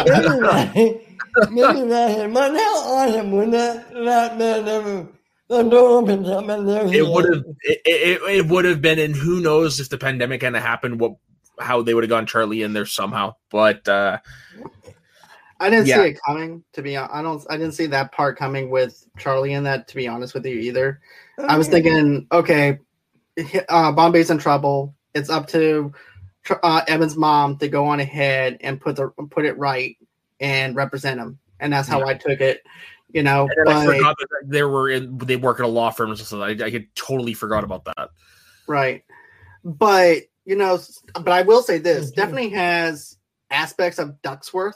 that, 0.06 1.52
maybe 1.52 1.88
that, 1.90 2.32
but 2.34 2.52
how 2.54 2.76
awesome 2.78 3.32
would 3.32 3.52
that, 3.52 3.92
that 3.94 4.38
man 4.38 4.68
ever, 4.68 5.08
the 5.48 5.64
door 5.64 6.00
opens 6.02 6.28
up 6.30 6.48
and 6.50 6.68
there 6.68 6.88
he 6.88 6.98
it 7.00 7.08
would 7.08 7.26
have 7.34 7.44
it, 7.64 7.82
it, 7.86 8.22
it 8.38 8.46
would 8.48 8.66
have 8.66 8.82
been 8.82 9.00
and 9.00 9.16
who 9.16 9.40
knows 9.40 9.80
if 9.80 9.90
the 9.90 9.98
pandemic 9.98 10.42
hadn't 10.44 10.62
happened 10.62 11.00
what 11.00 11.14
how 11.60 11.82
they 11.82 11.94
would 11.96 12.04
have 12.04 12.10
gone 12.10 12.26
charlie 12.28 12.62
in 12.62 12.72
there 12.74 12.86
somehow 12.86 13.34
but 13.50 13.88
uh 13.88 14.18
I 15.62 15.70
didn't 15.70 15.88
Yeah. 15.88 16.04
see 16.04 16.10
it 16.12 16.20
coming. 16.26 16.64
To 16.74 16.82
be 16.82 16.94
hon- 16.94 17.10
I 17.12 17.22
don't. 17.22 17.44
I 17.50 17.58
didn't 17.58 17.74
see 17.74 17.86
that 17.88 18.14
part 18.14 18.38
coming 18.38 18.70
with 18.70 19.06
Charlie 19.18 19.52
in 19.52 19.66
that. 19.66 19.90
To 19.90 19.96
be 19.98 20.08
honest 20.08 20.34
with 20.34 20.46
you, 20.46 20.58
either. 20.58 21.02
I 21.38 21.58
was 21.58 21.68
thinking, 21.68 22.28
okay, 22.32 22.80
uh, 23.68 23.92
Bombay's 23.92 24.30
in 24.30 24.38
trouble. 24.38 24.96
It's 25.14 25.30
up 25.30 25.48
to 25.50 25.94
uh, 26.64 26.82
Evan's 26.88 27.16
mom 27.16 27.58
to 27.58 27.68
go 27.68 27.86
on 27.88 28.00
ahead 28.00 28.58
and 28.62 28.80
put 28.80 28.96
the 28.96 29.10
put 29.30 29.46
it 29.46 29.58
right 29.58 29.98
and 30.40 30.76
represent 30.76 31.20
him, 31.20 31.40
and 31.60 31.74
that's 31.74 31.88
how 31.88 32.06
I 32.06 32.14
took 32.14 32.42
it. 32.42 32.64
You 33.12 33.24
know, 33.24 33.50
but- 33.66 33.86
forgot 33.86 34.16
that 34.20 34.28
they 34.46 34.64
were 34.64 34.90
in 34.90 35.18
they 35.18 35.36
work 35.36 35.60
at 35.60 35.66
a 35.66 35.70
law 35.70 35.90
firm. 35.90 36.16
So 36.16 36.42
I, 36.42 36.50
I 36.50 36.72
could 36.72 36.94
totally 36.96 37.34
forgot 37.34 37.64
about 37.64 37.86
that. 37.86 38.10
Right. 38.68 39.04
But, 39.66 40.24
you 40.46 40.56
know, 40.56 40.80
but 41.14 41.30
I 41.30 41.42
will 41.42 41.64
say 41.64 41.80
this 41.80 42.12
definitely 42.12 42.50
has 42.50 43.18
aspects 43.50 43.98
of 43.98 44.22
Ducksworth 44.22 44.76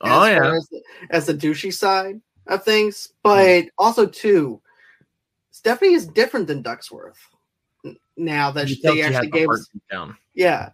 oh 0.00 0.26
yeah. 0.26 0.56
as, 0.56 0.68
as 1.10 1.26
the 1.26 1.34
douchey 1.34 1.72
side 1.72 2.20
of 2.48 2.64
things. 2.64 3.12
But 3.22 3.66
also, 3.78 4.06
too, 4.06 4.60
Stephanie 5.52 5.94
is 5.94 6.06
different 6.06 6.48
than 6.48 6.64
Ducksworth 6.64 7.16
now 8.16 8.50
that 8.52 8.68
You 8.68 8.76
they 8.82 9.02
actually 9.02 9.30
gave 9.30 9.46
heart 9.46 9.60
us. 9.60 9.70
down 9.90 10.16
Yeah. 10.34 10.70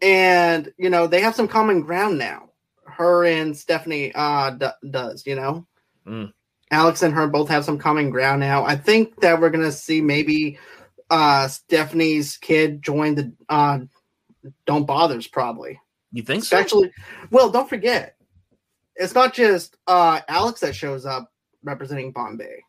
And, 0.00 0.72
you 0.78 0.90
know, 0.90 1.06
they 1.06 1.20
have 1.20 1.34
some 1.34 1.46
common 1.48 1.80
ground 1.80 2.18
now. 2.18 2.50
Her 2.84 3.24
and 3.24 3.56
Stephanie 3.56 4.12
uh, 4.14 4.50
d- 4.50 4.66
does, 4.90 5.24
you 5.26 5.36
know? 5.36 5.66
Mm. 6.06 6.32
Alex 6.70 7.02
and 7.02 7.14
her 7.14 7.26
both 7.28 7.48
have 7.48 7.64
some 7.64 7.78
common 7.78 8.10
ground 8.10 8.40
now. 8.40 8.64
I 8.64 8.74
think 8.76 9.20
that 9.20 9.40
we're 9.40 9.50
going 9.50 9.64
to 9.64 9.72
see 9.72 10.00
maybe 10.00 10.58
uh, 11.10 11.46
Stephanie's 11.48 12.36
kid 12.38 12.82
join 12.82 13.14
the 13.14 13.32
uh, 13.48 13.80
Don't 14.66 14.86
Bothers, 14.86 15.26
probably. 15.28 15.78
you 16.12 16.22
think 16.22 16.42
so 16.44 16.56
Especially, 16.58 16.90
well, 17.30 17.50
don't 17.50 17.68
forget, 17.68 18.16
it's 18.96 19.14
not 19.14 19.32
just 19.34 19.76
uh, 19.86 20.20
Alex 20.28 20.60
that 20.60 20.74
shows 20.74 21.06
up 21.06 21.30
representing 21.62 22.10
Bombay. 22.12 22.62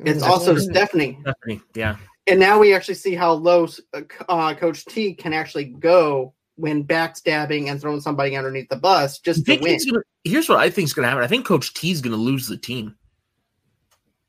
It's 0.00 0.22
Mm. 0.24 0.28
also 0.28 0.56
Stephanie. 0.58 1.18
Stephanie, 1.22 1.60
yeah 1.74 1.96
And 2.26 2.40
now 2.40 2.58
we 2.58 2.74
actually 2.74 2.94
see 2.94 3.14
how 3.14 3.32
low 3.32 3.68
uh, 3.94 4.00
uh, 4.28 4.54
Coach 4.54 4.84
T 4.84 5.14
can 5.14 5.32
actually 5.32 5.64
go 5.64 6.34
when 6.56 6.84
backstabbing 6.84 7.70
and 7.70 7.80
throwing 7.80 8.00
somebody 8.00 8.36
underneath 8.36 8.68
the 8.68 8.76
bus 8.76 9.18
just 9.20 9.44
to 9.46 9.58
win 9.58 9.78
gonna, 9.88 10.02
here's 10.24 10.48
what 10.48 10.58
I 10.58 10.70
think 10.70 10.86
is 10.86 10.94
going 10.94 11.04
to 11.04 11.08
happen. 11.10 11.22
I 11.22 11.28
think 11.28 11.46
Coach 11.46 11.74
T 11.74 11.90
is 11.90 12.00
going 12.00 12.16
to 12.16 12.20
lose 12.20 12.48
the 12.48 12.56
team. 12.56 12.96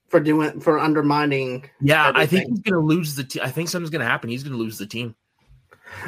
for 0.10 0.20
doing 0.20 0.60
for 0.60 0.78
undermining. 0.78 1.70
Yeah, 1.82 2.12
I 2.14 2.26
think 2.26 2.50
he's 2.50 2.60
going 2.60 2.74
to 2.80 2.86
lose 2.86 3.16
the. 3.16 3.24
Te- 3.24 3.42
I 3.42 3.50
think 3.50 3.70
something's 3.70 3.90
going 3.90 4.02
to 4.02 4.08
happen. 4.08 4.30
He's 4.30 4.44
going 4.44 4.54
to 4.54 4.60
lose 4.60 4.78
the 4.78 4.86
team. 4.86 5.16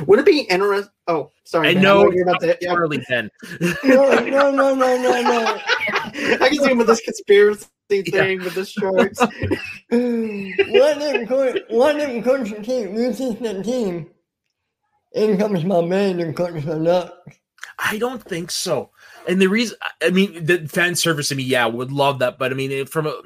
Would 0.06 0.20
it 0.20 0.26
be 0.26 0.42
interesting? 0.42 0.92
Oh, 1.08 1.32
sorry. 1.46 1.70
I 1.70 1.74
Ben, 1.74 1.84
know 1.84 2.12
you're 2.12 2.24
about 2.24 2.42
to. 2.42 2.58
Yeah. 2.62 2.76
Ben. 3.08 3.32
No, 3.84 4.14
no, 4.20 4.52
no, 4.52 4.76
no, 4.76 4.98
no, 4.98 5.22
no. 5.22 5.60
I 6.42 6.50
can 6.50 6.58
see 6.58 6.70
him 6.70 6.78
with 6.78 6.88
this 6.88 7.02
conspiracy 7.02 7.66
thing 7.90 8.40
with 8.44 8.56
the 8.56 8.66
shorts. 8.66 9.20
what 9.20 9.32
if 9.90 11.28
coach, 11.28 11.62
what 11.70 12.00
if 12.00 12.24
coach 12.24 12.52
the 12.52 12.62
team 12.62 12.96
loses 12.96 13.36
the 13.40 13.62
team? 13.64 14.08
In 15.14 15.38
comes 15.38 15.66
my 15.66 15.82
man 15.82 16.20
and 16.20 16.36
coach 16.36 16.64
the 16.64 16.78
Ducks. 16.78 17.38
I 17.80 17.98
don't 17.98 18.22
think 18.24 18.52
so. 18.52 18.92
And 19.28 19.42
the 19.42 19.48
reason, 19.48 19.78
I 20.04 20.10
mean, 20.10 20.46
the 20.46 20.68
fan 20.68 20.96
service. 20.96 21.32
I 21.32 21.36
mean, 21.36 21.48
yeah, 21.48 21.66
would 21.66 21.92
love 21.92 22.20
that, 22.20 22.38
but 22.38 22.52
I 22.52 22.56
mean, 22.56 22.86
from 22.86 23.08
a, 23.08 23.22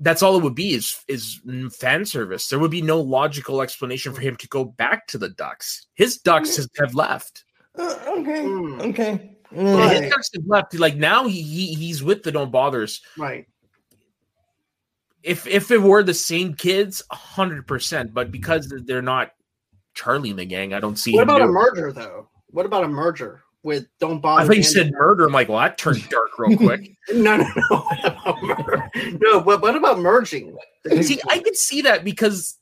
that's 0.00 0.22
all 0.22 0.36
it 0.36 0.42
would 0.42 0.54
be 0.54 0.74
is 0.74 1.02
is 1.08 1.40
fan 1.72 2.04
service. 2.04 2.48
There 2.48 2.58
would 2.58 2.70
be 2.70 2.82
no 2.82 3.00
logical 3.00 3.62
explanation 3.62 4.12
for 4.12 4.20
him 4.20 4.36
to 4.36 4.48
go 4.48 4.64
back 4.64 5.06
to 5.08 5.18
the 5.18 5.28
Ducks. 5.28 5.86
His 5.94 6.18
Ducks 6.18 6.56
has, 6.56 6.68
have 6.78 6.94
left. 6.94 7.44
Uh, 7.78 7.96
okay, 8.18 8.42
Hmm. 8.42 8.80
okay. 8.80 9.31
Right. 9.54 10.04
His 10.04 10.12
have 10.34 10.46
left. 10.46 10.74
Like 10.74 10.96
now, 10.96 11.26
he, 11.26 11.42
he 11.42 11.74
he's 11.74 12.02
with 12.02 12.22
the 12.22 12.32
Don't 12.32 12.50
Bothers. 12.50 13.00
right. 13.18 13.46
If 15.22 15.46
if 15.46 15.70
it 15.70 15.78
were 15.80 16.02
the 16.02 16.14
same 16.14 16.54
kids, 16.54 17.02
hundred 17.10 17.66
percent. 17.66 18.12
But 18.12 18.32
because 18.32 18.72
they're 18.86 19.02
not 19.02 19.30
Charlie 19.94 20.30
in 20.30 20.36
the 20.36 20.44
gang, 20.44 20.74
I 20.74 20.80
don't 20.80 20.96
see. 20.96 21.12
What 21.12 21.22
him 21.22 21.28
about 21.28 21.36
a 21.42 21.44
doing 21.44 21.50
it. 21.50 21.52
merger 21.52 21.92
though? 21.92 22.28
What 22.48 22.66
about 22.66 22.82
a 22.84 22.88
merger 22.88 23.42
with 23.62 23.86
Don't 24.00 24.20
Bother? 24.20 24.42
I 24.42 24.46
thought 24.46 24.56
you 24.56 24.62
and- 24.62 24.66
said 24.66 24.90
murder. 24.92 25.26
I'm 25.26 25.32
like, 25.32 25.48
well, 25.48 25.60
that 25.60 25.78
turned 25.78 26.08
dark 26.08 26.36
real 26.38 26.56
quick. 26.56 26.90
no, 27.14 27.36
no, 27.36 27.46
no. 27.70 27.78
What 28.42 29.20
no, 29.20 29.40
but 29.40 29.62
what 29.62 29.76
about 29.76 30.00
merging? 30.00 30.56
See, 31.02 31.20
I 31.28 31.38
could 31.38 31.56
see 31.56 31.82
that 31.82 32.02
because 32.02 32.58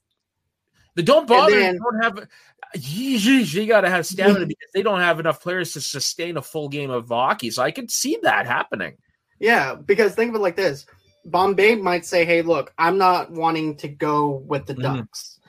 the 0.96 1.02
don't 1.02 1.26
bother 1.26 1.58
then- 1.58 1.78
don't 1.78 2.02
have. 2.02 2.28
You, 2.74 3.66
got 3.66 3.80
to 3.82 3.90
have 3.90 4.06
stamina 4.06 4.46
because 4.46 4.70
they 4.72 4.82
don't 4.82 5.00
have 5.00 5.18
enough 5.18 5.42
players 5.42 5.72
to 5.72 5.80
sustain 5.80 6.36
a 6.36 6.42
full 6.42 6.68
game 6.68 6.90
of 6.90 7.08
hockey. 7.08 7.50
So 7.50 7.62
I 7.62 7.70
could 7.70 7.90
see 7.90 8.18
that 8.22 8.46
happening. 8.46 8.96
Yeah, 9.40 9.74
because 9.74 10.14
think 10.14 10.30
of 10.30 10.36
it 10.36 10.42
like 10.42 10.56
this: 10.56 10.86
Bombay 11.24 11.76
might 11.76 12.04
say, 12.04 12.24
"Hey, 12.24 12.42
look, 12.42 12.72
I'm 12.78 12.98
not 12.98 13.30
wanting 13.30 13.76
to 13.78 13.88
go 13.88 14.28
with 14.46 14.66
the 14.66 14.74
Mhm. 14.74 14.82
Ducks, 14.82 15.40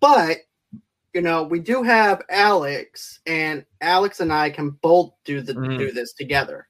but 0.00 0.38
you 1.12 1.22
know, 1.22 1.42
we 1.42 1.58
do 1.58 1.82
have 1.82 2.22
Alex, 2.30 3.20
and 3.26 3.64
Alex 3.80 4.20
and 4.20 4.32
I 4.32 4.50
can 4.50 4.70
both 4.70 5.12
do 5.24 5.40
the 5.40 5.54
Mhm. 5.54 5.78
do 5.78 5.90
this 5.90 6.12
together. 6.12 6.68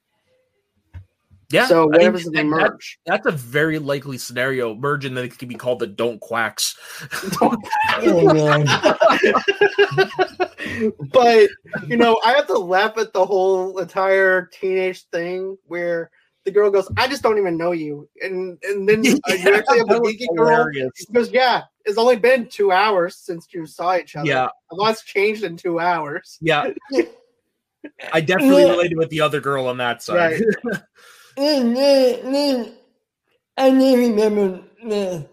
Yeah. 1.53 1.67
so 1.67 1.83
I 1.93 1.93
think 1.97 2.13
whatever's 2.13 2.23
the 2.25 2.31
that- 2.31 2.37
that- 2.37 2.45
merge, 2.45 2.99
that's 3.05 3.25
a 3.27 3.31
very 3.31 3.79
likely 3.79 4.17
scenario. 4.17 4.73
Merge 4.75 5.05
and 5.05 5.15
then 5.17 5.25
it 5.25 5.37
could 5.37 5.49
be 5.49 5.55
called 5.55 5.79
the 5.79 5.87
don't 5.87 6.19
quacks. 6.21 6.75
oh, 7.41 8.33
man. 8.33 8.65
but 11.11 11.49
you 11.87 11.97
know, 11.97 12.19
I 12.23 12.33
have 12.33 12.47
to 12.47 12.57
laugh 12.57 12.97
at 12.97 13.13
the 13.13 13.25
whole 13.25 13.77
entire 13.79 14.45
teenage 14.47 15.03
thing 15.11 15.57
where 15.65 16.11
the 16.43 16.51
girl 16.51 16.71
goes, 16.71 16.89
"I 16.97 17.07
just 17.07 17.23
don't 17.23 17.37
even 17.37 17.57
know 17.57 17.71
you," 17.71 18.09
and 18.21 18.57
and 18.63 18.87
then 18.87 18.99
uh, 18.99 19.03
you 19.03 19.19
actually 19.55 19.79
have 19.79 19.87
the 19.87 19.99
geeky 19.99 20.35
girl. 20.35 20.49
hilarious. 20.49 20.91
She 20.95 21.13
goes, 21.13 21.31
"Yeah, 21.31 21.63
it's 21.85 21.97
only 21.97 22.15
been 22.15 22.47
two 22.47 22.71
hours 22.71 23.17
since 23.17 23.47
you 23.51 23.65
saw 23.65 23.95
each 23.95 24.15
other. 24.15 24.27
Yeah. 24.27 24.47
a 24.71 24.75
lot's 24.75 25.03
changed 25.03 25.43
in 25.43 25.57
two 25.57 25.79
hours." 25.79 26.37
Yeah. 26.41 26.69
I 28.13 28.21
definitely 28.21 28.63
Yeah. 28.63 28.71
related 28.71 28.97
with 28.97 29.09
the 29.09 29.21
other 29.21 29.41
girl 29.41 29.67
on 29.67 29.77
that 29.77 30.03
side. 30.03 30.41
Right. 30.63 30.81
Then, 31.37 31.73
then, 31.73 32.31
then, 32.31 32.73
I 33.57 33.69
didn't 33.71 33.99
remember 34.15 34.61
this. 34.85 35.25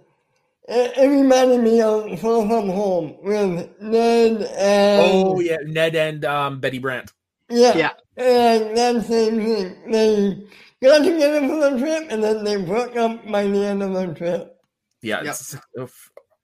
It, 0.68 0.98
it 0.98 1.08
reminded 1.08 1.62
me 1.62 1.80
of 1.80 2.20
Far 2.20 2.46
From 2.46 2.68
Home 2.68 3.16
with 3.22 3.68
Ned 3.80 4.42
and 4.42 5.02
oh 5.02 5.40
yeah, 5.40 5.56
Ned 5.64 5.96
and 5.96 6.24
um, 6.24 6.60
Betty 6.60 6.78
Brandt. 6.78 7.12
yeah, 7.48 7.76
Yeah. 7.76 7.90
and 8.16 8.76
that 8.76 9.04
same 9.06 9.40
thing. 9.42 9.76
They 9.90 10.46
got 10.82 10.98
together 11.04 11.40
for 11.48 11.70
the 11.70 11.78
trip 11.78 12.06
and 12.10 12.22
then 12.22 12.44
they 12.44 12.56
broke 12.62 12.96
up 12.96 13.26
by 13.30 13.46
the 13.46 13.64
end 13.64 13.82
of 13.82 13.94
the 13.94 14.14
trip. 14.14 14.56
Yeah. 15.00 15.22
Yep. 15.22 15.90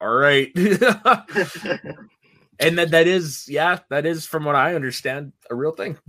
all 0.00 0.14
right. 0.14 0.50
and 2.60 2.78
that 2.78 2.90
that 2.92 3.06
is 3.06 3.46
yeah 3.48 3.80
that 3.90 4.06
is 4.06 4.26
from 4.26 4.44
what 4.44 4.54
i 4.54 4.76
understand 4.76 5.32
a 5.50 5.54
real 5.56 5.72
thing 5.72 5.98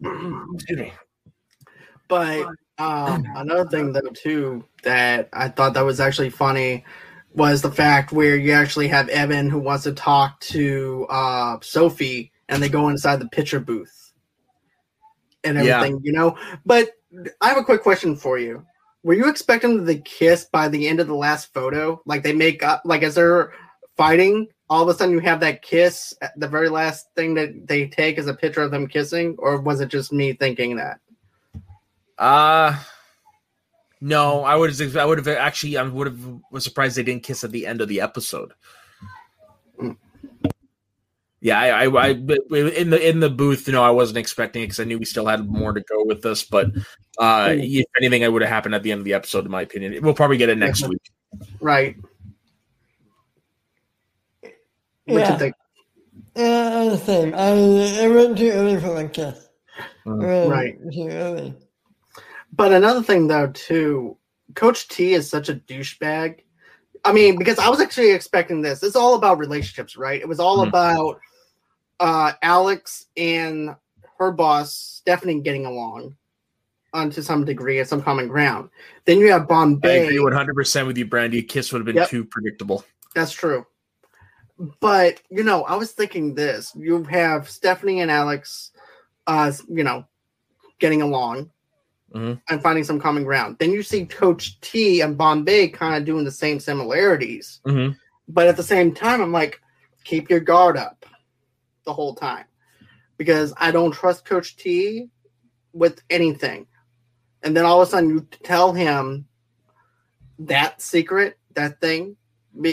Excuse 0.00 0.78
me. 0.78 0.92
But 2.08 2.46
um, 2.78 3.24
another 3.36 3.68
thing 3.68 3.92
though 3.92 4.10
too 4.14 4.64
that 4.82 5.28
I 5.32 5.48
thought 5.48 5.74
that 5.74 5.82
was 5.82 6.00
actually 6.00 6.30
funny 6.30 6.84
was 7.34 7.62
the 7.62 7.70
fact 7.70 8.12
where 8.12 8.36
you 8.36 8.52
actually 8.52 8.88
have 8.88 9.08
Evan 9.10 9.50
who 9.50 9.58
wants 9.58 9.84
to 9.84 9.92
talk 9.92 10.40
to 10.40 11.06
uh, 11.10 11.58
Sophie 11.60 12.32
and 12.48 12.62
they 12.62 12.68
go 12.68 12.88
inside 12.88 13.20
the 13.20 13.28
picture 13.28 13.60
booth 13.60 14.12
and 15.44 15.56
Yeah. 15.56 15.80
everything, 15.80 16.00
you 16.02 16.12
know. 16.12 16.36
But 16.64 16.90
I 17.40 17.48
have 17.48 17.58
a 17.58 17.64
quick 17.64 17.82
question 17.82 18.16
for 18.16 18.38
you. 18.38 18.64
Were 19.04 19.14
you 19.14 19.28
expecting 19.28 19.84
the 19.84 19.98
kiss 19.98 20.44
by 20.44 20.68
the 20.68 20.88
end 20.88 21.00
of 21.00 21.06
the 21.06 21.14
last 21.14 21.52
photo? 21.54 22.02
Like 22.06 22.22
they 22.22 22.32
make 22.32 22.62
up 22.62 22.82
like 22.84 23.02
as 23.02 23.14
they're 23.14 23.52
fighting, 23.96 24.48
all 24.68 24.82
of 24.82 24.88
a 24.88 24.94
sudden 24.94 25.14
you 25.14 25.20
have 25.20 25.40
that 25.40 25.62
kiss. 25.62 26.14
The 26.36 26.48
very 26.48 26.68
last 26.68 27.06
thing 27.14 27.34
that 27.34 27.66
they 27.68 27.86
take 27.86 28.18
is 28.18 28.26
a 28.26 28.34
picture 28.34 28.62
of 28.62 28.70
them 28.70 28.88
kissing, 28.88 29.36
or 29.38 29.60
was 29.60 29.80
it 29.80 29.88
just 29.88 30.12
me 30.12 30.32
thinking 30.32 30.76
that? 30.76 31.00
Uh 32.18 32.76
no 34.00 34.44
i 34.44 34.54
would 34.54 34.70
have 34.76 34.96
i 34.96 35.04
would 35.04 35.18
have 35.18 35.28
actually 35.28 35.76
i 35.76 35.82
would 35.82 36.06
have 36.06 36.20
was 36.50 36.64
surprised 36.64 36.96
they 36.96 37.02
didn't 37.02 37.22
kiss 37.22 37.44
at 37.44 37.50
the 37.52 37.66
end 37.66 37.80
of 37.80 37.88
the 37.88 38.00
episode 38.00 38.52
yeah 41.40 41.60
i 41.60 41.84
i, 41.84 42.06
I 42.06 42.08
in 42.10 42.90
the 42.90 43.08
in 43.08 43.20
the 43.20 43.30
booth 43.30 43.66
you 43.66 43.72
know 43.72 43.82
i 43.82 43.90
wasn't 43.90 44.18
expecting 44.18 44.62
it 44.62 44.66
because 44.66 44.80
i 44.80 44.84
knew 44.84 44.98
we 44.98 45.04
still 45.04 45.26
had 45.26 45.48
more 45.48 45.72
to 45.72 45.80
go 45.80 46.04
with 46.04 46.22
this 46.22 46.44
but 46.44 46.70
uh 47.18 47.54
if 47.56 47.86
anything 47.96 48.22
it 48.22 48.32
would 48.32 48.42
have 48.42 48.50
happened 48.50 48.74
at 48.74 48.82
the 48.82 48.92
end 48.92 49.00
of 49.00 49.04
the 49.04 49.14
episode 49.14 49.44
in 49.44 49.50
my 49.50 49.62
opinion 49.62 50.02
we'll 50.02 50.14
probably 50.14 50.36
get 50.36 50.48
it 50.48 50.58
next 50.58 50.86
week 50.86 51.00
Right. 51.60 51.96
What 55.04 55.18
Yeah. 55.20 55.32
you 55.32 55.38
think? 55.38 55.54
Yeah, 56.36 56.80
I'm 56.80 56.88
the 56.90 56.96
same. 56.98 57.34
I 57.34 57.50
it 57.52 58.14
went 58.14 58.38
too 58.38 58.50
early 58.50 58.80
for 58.80 58.94
my 58.94 59.06
kiss. 59.08 59.48
Mm, 60.06 60.50
right. 60.50 60.74
Too 60.92 61.08
early. 61.08 61.54
But 62.58 62.72
another 62.72 63.04
thing, 63.04 63.28
though, 63.28 63.46
too, 63.46 64.16
Coach 64.56 64.88
T 64.88 65.14
is 65.14 65.30
such 65.30 65.48
a 65.48 65.54
douchebag. 65.54 66.40
I 67.04 67.12
mean, 67.12 67.38
because 67.38 67.60
I 67.60 67.68
was 67.68 67.80
actually 67.80 68.10
expecting 68.10 68.60
this. 68.62 68.82
It's 68.82 68.96
all 68.96 69.14
about 69.14 69.38
relationships, 69.38 69.96
right? 69.96 70.20
It 70.20 70.28
was 70.28 70.40
all 70.40 70.58
Mhm. 70.58 70.68
about 70.68 71.20
uh, 72.00 72.32
Alex 72.42 73.06
and 73.16 73.74
her 74.18 74.30
boss, 74.30 74.72
Stephanie, 74.74 75.40
getting 75.40 75.66
along 75.66 76.16
on 76.92 77.10
to 77.10 77.22
some 77.22 77.44
degree 77.44 77.78
at 77.80 77.88
some 77.88 78.02
common 78.02 78.28
ground. 78.28 78.70
Then 79.04 79.18
you 79.18 79.30
have 79.32 79.48
Bombay. 79.48 79.88
I 79.88 80.02
agree 80.04 80.18
100% 80.20 80.86
with 80.86 80.96
you, 80.98 81.06
Brandy. 81.06 81.42
Kiss 81.42 81.72
would 81.72 81.78
have 81.80 81.86
been 81.86 81.96
Yep. 81.96 82.08
too 82.08 82.24
predictable. 82.24 82.84
That's 83.14 83.32
true. 83.32 83.66
But 84.80 85.20
you 85.30 85.44
know, 85.44 85.64
I 85.64 85.76
was 85.76 85.92
thinking 85.92 86.34
this: 86.34 86.72
you 86.74 87.02
have 87.04 87.48
Stephanie 87.48 88.00
and 88.00 88.10
Alex, 88.10 88.70
uh, 89.26 89.52
you 89.68 89.84
know, 89.84 90.04
getting 90.80 91.02
along 91.02 91.50
Mhm. 92.14 92.40
and 92.48 92.62
finding 92.62 92.84
some 92.84 92.98
common 93.00 93.22
ground. 93.24 93.56
Then 93.58 93.70
you 93.70 93.82
see 93.82 94.06
Coach 94.06 94.58
T 94.60 95.00
and 95.02 95.18
Bombay 95.18 95.68
kind 95.68 95.94
of 95.96 96.04
doing 96.04 96.24
the 96.24 96.30
same 96.30 96.58
similarities, 96.58 97.60
Mhm. 97.66 97.96
but 98.28 98.46
at 98.46 98.56
the 98.56 98.62
same 98.62 98.94
time, 98.94 99.20
I'm 99.20 99.32
like, 99.32 99.60
keep 100.04 100.30
your 100.30 100.40
guard 100.40 100.76
up 100.76 101.04
the 101.84 101.92
whole 101.92 102.14
time 102.14 102.46
because 103.18 103.52
I 103.58 103.70
don't 103.70 103.92
trust 103.92 104.24
Coach 104.24 104.56
T 104.56 105.10
with 105.74 106.00
anything. 106.08 106.66
And 107.42 107.56
then 107.56 107.64
all 107.66 107.80
of 107.82 107.88
a 107.88 107.90
sudden, 107.90 108.10
you 108.10 108.26
tell 108.42 108.72
him 108.72 109.26
that 110.38 110.80
secret, 110.80 111.38
that 111.54 111.80
thing, 111.80 112.16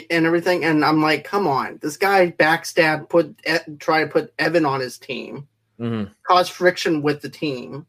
and 0.09 0.25
everything. 0.25 0.63
And 0.63 0.83
I'm 0.85 1.01
like, 1.01 1.23
come 1.25 1.45
on, 1.45 1.77
this 1.81 1.97
guy 1.97 2.31
backstab, 2.31 3.09
put 3.09 3.39
try 3.79 4.01
to 4.01 4.07
put 4.07 4.33
Evan 4.39 4.65
on 4.65 4.79
his 4.79 4.97
team, 4.97 5.47
Mhm. 5.79 6.11
cause 6.25 6.47
friction 6.49 7.01
with 7.01 7.21
the 7.21 7.29
team, 7.29 7.85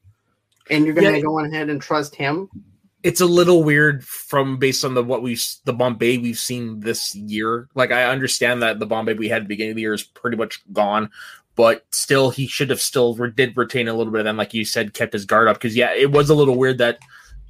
and 0.70 0.84
you're 0.84 0.94
gonna 0.94 1.12
Yeah. 1.12 1.20
go 1.20 1.38
ahead 1.44 1.68
and 1.70 1.80
trust 1.80 2.14
him. 2.14 2.48
it's 3.02 3.20
a 3.20 3.26
little 3.26 3.62
weird 3.62 4.02
from 4.04 4.56
based 4.58 4.84
on 4.84 4.94
the 4.94 5.02
what 5.04 5.22
we've 5.22 5.44
the 5.64 5.72
Bombay 5.72 6.18
we've 6.18 6.38
seen 6.38 6.80
this 6.80 7.14
year. 7.14 7.68
Like 7.76 7.92
I 7.92 8.04
understand 8.04 8.62
that 8.62 8.80
the 8.80 8.86
Bombay 8.86 9.14
we 9.14 9.28
had 9.28 9.42
at 9.42 9.44
the 9.44 9.48
beginning 9.48 9.70
of 9.72 9.76
the 9.76 9.82
year 9.82 9.94
is 9.94 10.02
pretty 10.02 10.36
much 10.36 10.60
gone, 10.72 11.10
but 11.54 11.86
still 11.92 12.30
he 12.30 12.48
should 12.48 12.68
have 12.70 12.80
still 12.80 13.14
re- 13.14 13.30
did 13.30 13.56
retain 13.56 13.86
a 13.86 13.94
little 13.94 14.12
bit. 14.12 14.20
And 14.20 14.26
then, 14.28 14.36
like 14.36 14.54
you 14.54 14.64
said, 14.64 14.92
kept 14.92 15.12
his 15.12 15.24
guard 15.24 15.46
up 15.46 15.56
because 15.56 15.76
yeah, 15.76 15.92
it 15.94 16.10
was 16.10 16.30
a 16.30 16.34
little 16.34 16.56
weird 16.56 16.78
that 16.78 16.98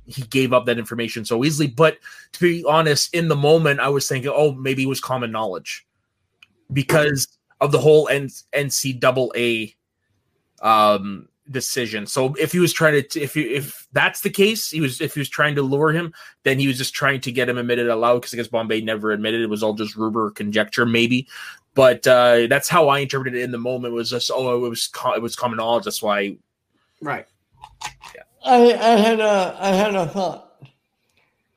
he 0.05 0.23
gave 0.23 0.53
up 0.53 0.67
that 0.67 0.79
information 0.79 1.25
so 1.25 1.43
easily. 1.43 1.69
But 1.69 1.97
to 2.33 2.41
be 2.41 2.63
honest, 2.69 3.15
in 3.15 3.29
the 3.29 3.37
moment, 3.37 3.81
I 3.81 3.89
was 3.89 4.07
thinking, 4.07 4.31
oh, 4.35 4.53
maybe 4.53 4.83
it 4.83 4.89
was 4.89 5.01
common 5.01 5.33
knowledge 5.33 5.87
because 6.73 7.29
of 7.63 7.73
the 7.73 7.79
whole 7.79 8.09
N- 8.09 8.29
NCAA 8.53 9.75
um 10.61 11.29
decision. 11.51 12.07
So 12.07 12.35
if 12.35 12.53
he 12.53 12.59
was 12.59 12.73
trying 12.73 13.03
to 13.03 13.21
if 13.21 13.37
you 13.37 13.49
if 13.49 13.87
that's 13.93 14.21
the 14.21 14.31
case, 14.31 14.71
he 14.71 14.81
was 14.81 15.01
if 15.01 15.15
he 15.15 15.21
was 15.21 15.29
trying 15.29 15.55
to 15.57 15.63
lure 15.63 15.93
him, 15.93 16.13
then 16.43 16.59
he 16.59 16.67
was 16.67 16.79
just 16.79 16.95
trying 16.95 17.21
to 17.23 17.33
get 17.33 17.49
him 17.49 17.59
admitted 17.59 17.89
aloud 17.89 18.17
because 18.21 18.35
I 18.35 18.37
guess 18.37 18.49
Bombay 18.49 18.81
never 18.81 19.13
admitted 19.13 19.41
it 19.43 19.51
was 19.51 19.63
all 19.63 19.75
just 19.75 19.97
rumor 19.97 20.27
or 20.27 20.31
conjecture 20.31 20.87
maybe. 20.87 21.29
But 21.75 22.07
uh 22.07 22.47
that's 22.49 22.69
how 22.69 22.89
I 22.89 23.01
interpreted 23.01 23.39
it 23.39 23.45
in 23.45 23.51
the 23.51 23.59
moment 23.59 23.95
was 23.95 24.11
just 24.11 24.31
oh 24.35 24.65
it 24.65 24.69
was 24.69 24.89
co- 24.89 25.15
it 25.15 25.23
was 25.23 25.37
common 25.37 25.59
knowledge 25.59 25.85
that's 25.85 26.03
why 26.03 26.37
Right. 27.01 27.27
Yeah. 28.15 28.23
I 28.45 28.73
I 28.73 28.97
had 28.97 29.21
a 29.21 29.57
I 29.61 29.69
had 29.69 29.95
a 29.95 30.07
thought. 30.07 30.43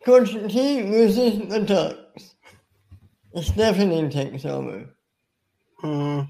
Coach 0.03 0.31
T 0.31 0.83
loses 0.83 1.47
the 1.49 1.59
Ducks. 1.61 2.35
Stephanie 3.41 4.09
takes 4.09 4.45
over. 4.45 4.85
Mm, 5.83 6.27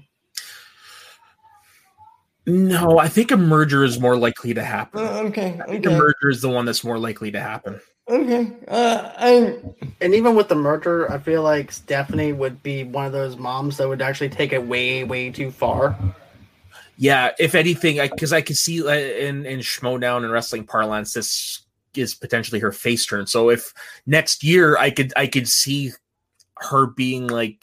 no, 2.46 2.98
I 2.98 3.08
think 3.08 3.30
a 3.30 3.36
merger 3.36 3.84
is 3.84 4.00
more 4.00 4.16
likely 4.16 4.54
to 4.54 4.64
happen. 4.64 5.00
Oh, 5.00 5.26
okay, 5.26 5.60
I 5.62 5.66
think 5.66 5.86
a 5.86 5.90
merger 5.90 6.30
is 6.30 6.40
the 6.40 6.48
one 6.48 6.64
that's 6.64 6.84
more 6.84 6.98
likely 6.98 7.30
to 7.32 7.40
happen. 7.40 7.80
okay. 8.08 8.52
Uh, 8.66 9.12
I 9.16 9.58
and 10.00 10.14
even 10.14 10.34
with 10.34 10.48
the 10.48 10.54
merger, 10.54 11.10
I 11.10 11.18
feel 11.18 11.42
like 11.42 11.70
Stephanie 11.70 12.32
would 12.32 12.62
be 12.62 12.84
one 12.84 13.06
of 13.06 13.12
those 13.12 13.36
moms 13.36 13.76
that 13.76 13.88
would 13.88 14.02
actually 14.02 14.30
take 14.30 14.52
it 14.52 14.66
way, 14.66 15.04
way 15.04 15.30
too 15.30 15.50
far. 15.50 15.96
Yeah, 16.96 17.30
if 17.38 17.54
anything, 17.54 17.96
because 18.10 18.32
I, 18.32 18.42
could 18.42 18.56
see 18.56 18.86
uh, 18.86 18.90
in 18.90 19.46
in 19.46 19.60
Schmoedown 19.60 20.24
and 20.24 20.30
wrestling 20.30 20.64
parlance, 20.64 21.14
this 21.14 21.62
is 21.94 22.14
potentially 22.14 22.60
her 22.60 22.72
face 22.72 23.06
turn. 23.06 23.26
So 23.26 23.50
if 23.50 23.72
next 24.06 24.44
year 24.44 24.76
I 24.76 24.90
could 24.90 25.12
I 25.16 25.26
could 25.26 25.48
see 25.48 25.92
her 26.56 26.86
being 26.86 27.26
like 27.26 27.58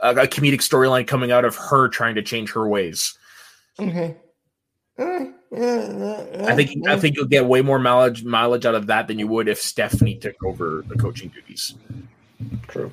a, 0.00 0.10
a 0.10 0.26
comedic 0.26 0.60
storyline 0.60 1.06
coming 1.06 1.30
out 1.30 1.44
of 1.44 1.56
her 1.56 1.88
trying 1.88 2.16
to 2.16 2.22
change 2.22 2.52
her 2.52 2.68
ways. 2.68 3.16
Okay. 3.80 4.16
Yeah, 4.98 6.44
I 6.46 6.56
think 6.56 6.88
I 6.88 6.98
think 6.98 7.16
you'll 7.16 7.26
get 7.26 7.46
way 7.46 7.62
more 7.62 7.78
mileage 7.78 8.24
mileage 8.24 8.66
out 8.66 8.74
of 8.74 8.88
that 8.88 9.08
than 9.08 9.18
you 9.18 9.28
would 9.28 9.48
if 9.48 9.60
Stephanie 9.60 10.16
took 10.16 10.34
over 10.44 10.84
the 10.88 10.96
coaching 10.96 11.28
duties. 11.28 11.74
True. 12.66 12.92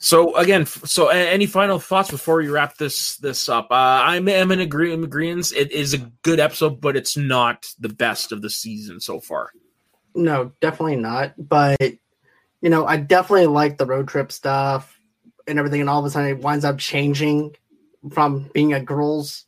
So 0.00 0.36
again, 0.36 0.64
so 0.64 1.08
any 1.08 1.46
final 1.46 1.78
thoughts 1.78 2.10
before 2.10 2.36
we 2.36 2.48
wrap 2.48 2.76
this 2.76 3.16
this 3.16 3.48
up? 3.48 3.70
Uh, 3.70 3.74
I'm 4.04 4.28
agree 4.28 4.92
in 4.92 5.04
agreement. 5.04 5.52
It 5.52 5.72
is 5.72 5.92
a 5.92 5.98
good 6.22 6.40
episode, 6.40 6.80
but 6.80 6.96
it's 6.96 7.16
not 7.16 7.66
the 7.80 7.88
best 7.88 8.32
of 8.32 8.40
the 8.40 8.50
season 8.50 9.00
so 9.00 9.20
far. 9.20 9.50
No, 10.14 10.52
definitely 10.60 10.96
not. 10.96 11.34
But 11.36 11.80
you 12.60 12.70
know, 12.70 12.86
I 12.86 12.96
definitely 12.96 13.46
like 13.46 13.76
the 13.76 13.86
road 13.86 14.08
trip 14.08 14.30
stuff 14.30 14.98
and 15.46 15.58
everything, 15.58 15.80
and 15.80 15.90
all 15.90 15.98
of 15.98 16.04
a 16.04 16.10
sudden 16.10 16.30
it 16.30 16.38
winds 16.38 16.64
up 16.64 16.78
changing 16.78 17.54
from 18.12 18.50
being 18.54 18.72
a 18.74 18.80
girl's 18.80 19.44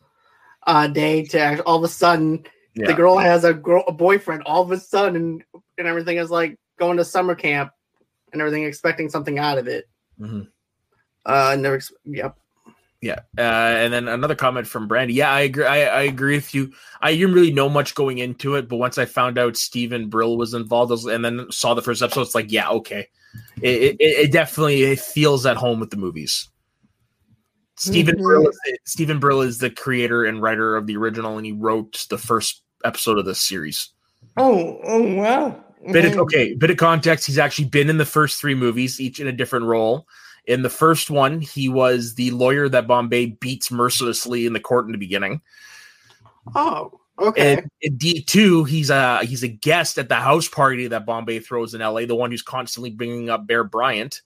uh, 0.67 0.87
day 0.87 1.25
to 1.25 1.41
act- 1.41 1.63
all 1.67 1.79
of 1.79 1.85
a 1.85 1.89
sudden 1.89 2.45
the 2.89 2.95
girl 2.95 3.17
has 3.19 3.45
a 3.45 3.53
girl 3.55 3.85
a 3.89 3.93
boyfriend. 3.93 4.43
All 4.45 4.63
of 4.63 4.71
a 4.71 4.79
sudden, 4.79 5.17
and 5.17 5.45
and 5.79 5.87
everything 5.89 6.19
is 6.19 6.31
like 6.31 6.59
going 6.79 6.97
to 6.99 7.05
summer 7.05 7.35
camp 7.35 7.73
and 8.33 8.41
everything, 8.41 8.65
expecting 8.65 9.09
something 9.09 9.39
out 9.39 9.59
of 9.59 9.67
it. 9.69 9.89
Mhm. 10.21 10.49
Uh, 11.27 11.57
never. 11.59 11.77
Ex- 11.77 11.93
yep. 12.05 12.37
Yeah, 13.03 13.21
uh, 13.39 13.41
and 13.41 13.93
then 13.95 14.09
another 14.09 14.35
comment 14.35 14.67
from 14.67 14.87
Brandy. 14.87 15.15
Yeah, 15.15 15.31
I 15.33 15.41
agree. 15.41 15.65
I, 15.65 15.85
I 15.87 16.03
agree 16.03 16.37
with 16.37 16.55
you. 16.55 16.73
I 17.01 17.13
didn't 17.15 17.33
really 17.33 17.51
know 17.51 17.71
much 17.71 17.95
going 17.95 18.19
into 18.19 18.57
it, 18.57 18.69
but 18.69 18.77
once 18.77 18.99
I 18.99 19.07
found 19.07 19.39
out 19.39 19.57
Stephen 19.57 20.11
Brill 20.11 20.37
was 20.37 20.53
involved, 20.53 20.91
was- 20.91 21.07
and 21.07 21.25
then 21.25 21.51
saw 21.51 21.73
the 21.73 21.81
first 21.81 22.03
episode, 22.03 22.21
it's 22.23 22.35
like, 22.35 22.53
yeah, 22.53 22.69
okay. 22.69 23.09
It, 23.63 23.83
it, 23.83 23.97
it 24.01 24.33
definitely 24.33 24.83
it 24.83 25.01
feels 25.01 25.47
at 25.47 25.57
home 25.57 25.81
with 25.81 25.89
the 25.91 25.97
movies. 25.97 26.49
Stephen 27.81 28.16
Mhm. 28.16 28.23
Brill, 28.23 28.49
is, 28.49 28.59
Stephen 28.85 29.19
Brill 29.19 29.40
is 29.40 29.57
the 29.57 29.71
creator 29.71 30.27
and 30.27 30.43
writer 30.43 30.77
of 30.77 30.87
the 30.87 30.99
original, 30.99 31.38
and 31.38 31.47
he 31.47 31.53
wrote 31.53 32.07
the 32.11 32.19
first 32.19 32.61
episode 32.85 33.19
of 33.19 33.25
this 33.25 33.40
series. 33.40 33.88
Oh, 34.37 34.79
oh 34.85 35.14
wow. 35.14 35.64
Bit 35.90 36.05
of, 36.05 36.19
okay, 36.19 36.53
bit 36.55 36.71
of 36.71 36.77
context. 36.77 37.27
He's 37.27 37.38
actually 37.38 37.64
been 37.64 37.88
in 37.88 37.97
the 37.97 38.05
first 38.05 38.38
three 38.38 38.55
movies, 38.55 39.01
each 39.01 39.19
in 39.19 39.27
a 39.27 39.33
different 39.33 39.64
role. 39.64 40.07
In 40.45 40.61
the 40.61 40.69
first 40.69 41.09
one, 41.09 41.40
he 41.40 41.71
was 41.71 42.16
the 42.16 42.31
lawyer 42.33 42.69
that 42.69 42.87
Bombay 42.87 43.27
beats 43.40 43.71
mercilessly 43.71 44.45
in 44.45 44.53
the 44.53 44.61
court 44.61 44.85
in 44.85 44.93
the 44.93 44.99
beginning. 44.99 45.40
Oh, 46.55 47.01
okay. 47.19 47.55
And 47.55 47.71
in 47.81 47.97
D 47.97 48.23
two, 48.23 48.64
he's 48.64 48.90
a 48.90 49.25
he's 49.25 49.43
a 49.43 49.49
guest 49.49 49.97
at 49.97 50.11
the 50.11 50.16
house 50.16 50.49
party 50.49 50.87
that 50.88 51.07
Bombay 51.07 51.38
throws 51.38 51.73
in 51.73 51.81
L.A. 51.81 52.05
The 52.05 52.14
one 52.14 52.31
who's 52.31 52.43
constantly 52.43 52.90
bringing 52.90 53.31
up 53.31 53.47
Bear 53.47 53.64
Bryant. 53.64 54.21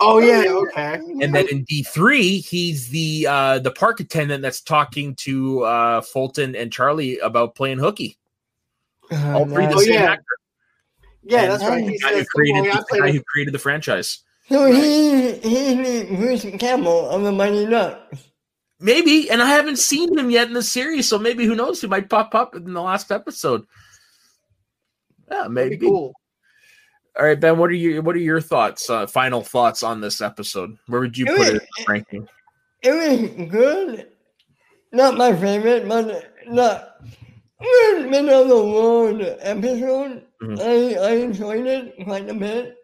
Oh 0.00 0.18
yeah. 0.18 0.44
Okay. 0.48 0.94
And 1.22 1.34
then 1.34 1.46
in 1.50 1.64
D 1.64 1.82
three, 1.82 2.38
he's 2.38 2.88
the 2.88 3.26
uh, 3.28 3.58
the 3.58 3.70
park 3.70 4.00
attendant 4.00 4.42
that's 4.42 4.60
talking 4.60 5.14
to 5.16 5.62
uh, 5.62 6.00
Fulton 6.00 6.54
and 6.56 6.72
Charlie 6.72 7.18
about 7.20 7.54
playing 7.54 7.78
hooky. 7.78 8.18
Uh, 9.10 9.32
All 9.38 9.46
three 9.46 9.66
the 9.66 9.74
Oh, 9.74 9.80
same 9.80 9.94
yeah. 9.94 10.12
actor. 10.12 10.24
Yeah, 11.22 11.42
And 11.42 11.52
that's 11.52 11.64
right. 11.64 11.84
The 11.84 11.92
He 11.92 11.98
guy 11.98 12.14
who 12.18 12.24
created, 12.26 12.60
"Oh, 12.60 12.64
yeah, 12.64 12.72
I 12.78 12.82
the 12.90 12.98
guy 13.00 13.10
who 13.12 13.22
created 13.24 13.54
the 13.54 13.58
franchise. 13.58 14.22
So 14.48 14.70
he 14.70 15.32
he's 15.38 15.76
the 16.08 16.16
Bruce 16.16 16.46
Campbell 16.60 17.10
of 17.10 17.22
the 17.22 17.32
Mighty 17.32 17.66
Ducks. 17.66 18.30
Maybe, 18.78 19.30
and 19.30 19.40
I 19.42 19.46
haven't 19.46 19.78
seen 19.78 20.16
him 20.18 20.30
yet 20.30 20.48
in 20.48 20.52
the 20.54 20.62
series, 20.62 21.08
so 21.08 21.18
maybe 21.18 21.46
who 21.46 21.54
knows? 21.56 21.80
He 21.80 21.86
might 21.86 22.10
pop 22.10 22.34
up 22.34 22.54
in 22.54 22.74
the 22.74 22.82
last 22.82 23.10
episode. 23.10 23.64
Yeah, 25.30 25.38
That'd 25.38 25.52
maybe. 25.52 25.76
be 25.76 25.86
cool. 25.86 26.12
All 27.18 27.24
right, 27.24 27.38
Ben. 27.38 27.56
What 27.58 27.70
are 27.70 27.74
your 27.74 28.02
what 28.02 28.14
are 28.14 28.20
your 28.20 28.40
thoughts? 28.40 28.90
Uh, 28.90 29.06
final 29.06 29.42
thoughts 29.42 29.82
on 29.82 30.00
this 30.00 30.20
episode? 30.20 30.76
Where 30.86 31.00
would 31.00 31.16
you 31.16 31.26
It 31.26 31.36
put 31.36 31.46
it 31.48 31.52
was- 31.54 31.62
in 31.62 31.68
the 31.78 31.84
ranking? 31.92 32.28
It 32.82 32.92
was 32.92 33.48
good. 33.50 34.08
Not 34.92 35.16
my 35.16 35.34
favorite, 35.34 35.88
but 35.88 36.32
not 36.46 37.00
it 37.60 38.10
middle 38.10 38.42
of 38.42 38.48
the 38.48 38.54
road 38.54 39.36
episode. 39.40 40.24
Mhm. 40.42 40.60
I 40.60 40.94
I 41.08 41.10
enjoyed 41.16 41.66
it 41.66 41.94
quite 42.04 42.28
a 42.28 42.34
bit. 42.34 42.76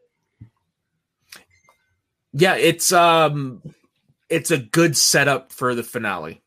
Yeah, 2.32 2.54
it's 2.56 2.90
um, 2.92 3.62
it's 4.30 4.50
a 4.50 4.56
good 4.58 4.96
setup 4.96 5.52
for 5.52 5.74
the 5.74 5.82
finale. 5.82 6.42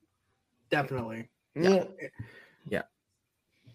Definitely. 0.71 1.29
Yeah. 1.53 1.83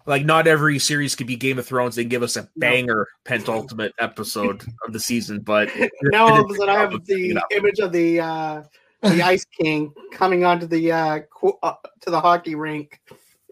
Like 0.06 0.24
not 0.24 0.46
every 0.46 0.78
series 0.78 1.14
could 1.14 1.26
be 1.26 1.36
Game 1.36 1.58
of 1.58 1.66
Thrones. 1.66 1.94
They 1.94 2.04
give 2.04 2.22
us 2.22 2.36
a 2.36 2.48
banger 2.56 3.06
penultimate 3.24 3.92
episode 3.98 4.64
of 4.86 4.92
the 4.92 5.00
season, 5.00 5.40
but 5.40 5.70
now 6.04 6.26
all 6.26 6.44
of 6.44 6.50
a 6.50 6.54
sudden 6.54 6.74
I 6.74 6.78
have 6.78 7.04
the 7.04 7.42
image 7.50 7.78
of 7.80 7.92
the 7.92 8.20
uh, 8.20 8.62
the 9.02 9.22
Ice 9.22 9.44
King 9.44 9.92
coming 10.12 10.44
onto 10.44 10.66
the 10.66 10.92
uh, 10.92 11.20
qu- 11.30 11.58
uh, 11.62 11.74
to 12.00 12.10
the 12.10 12.20
hockey 12.20 12.54
rink. 12.54 13.00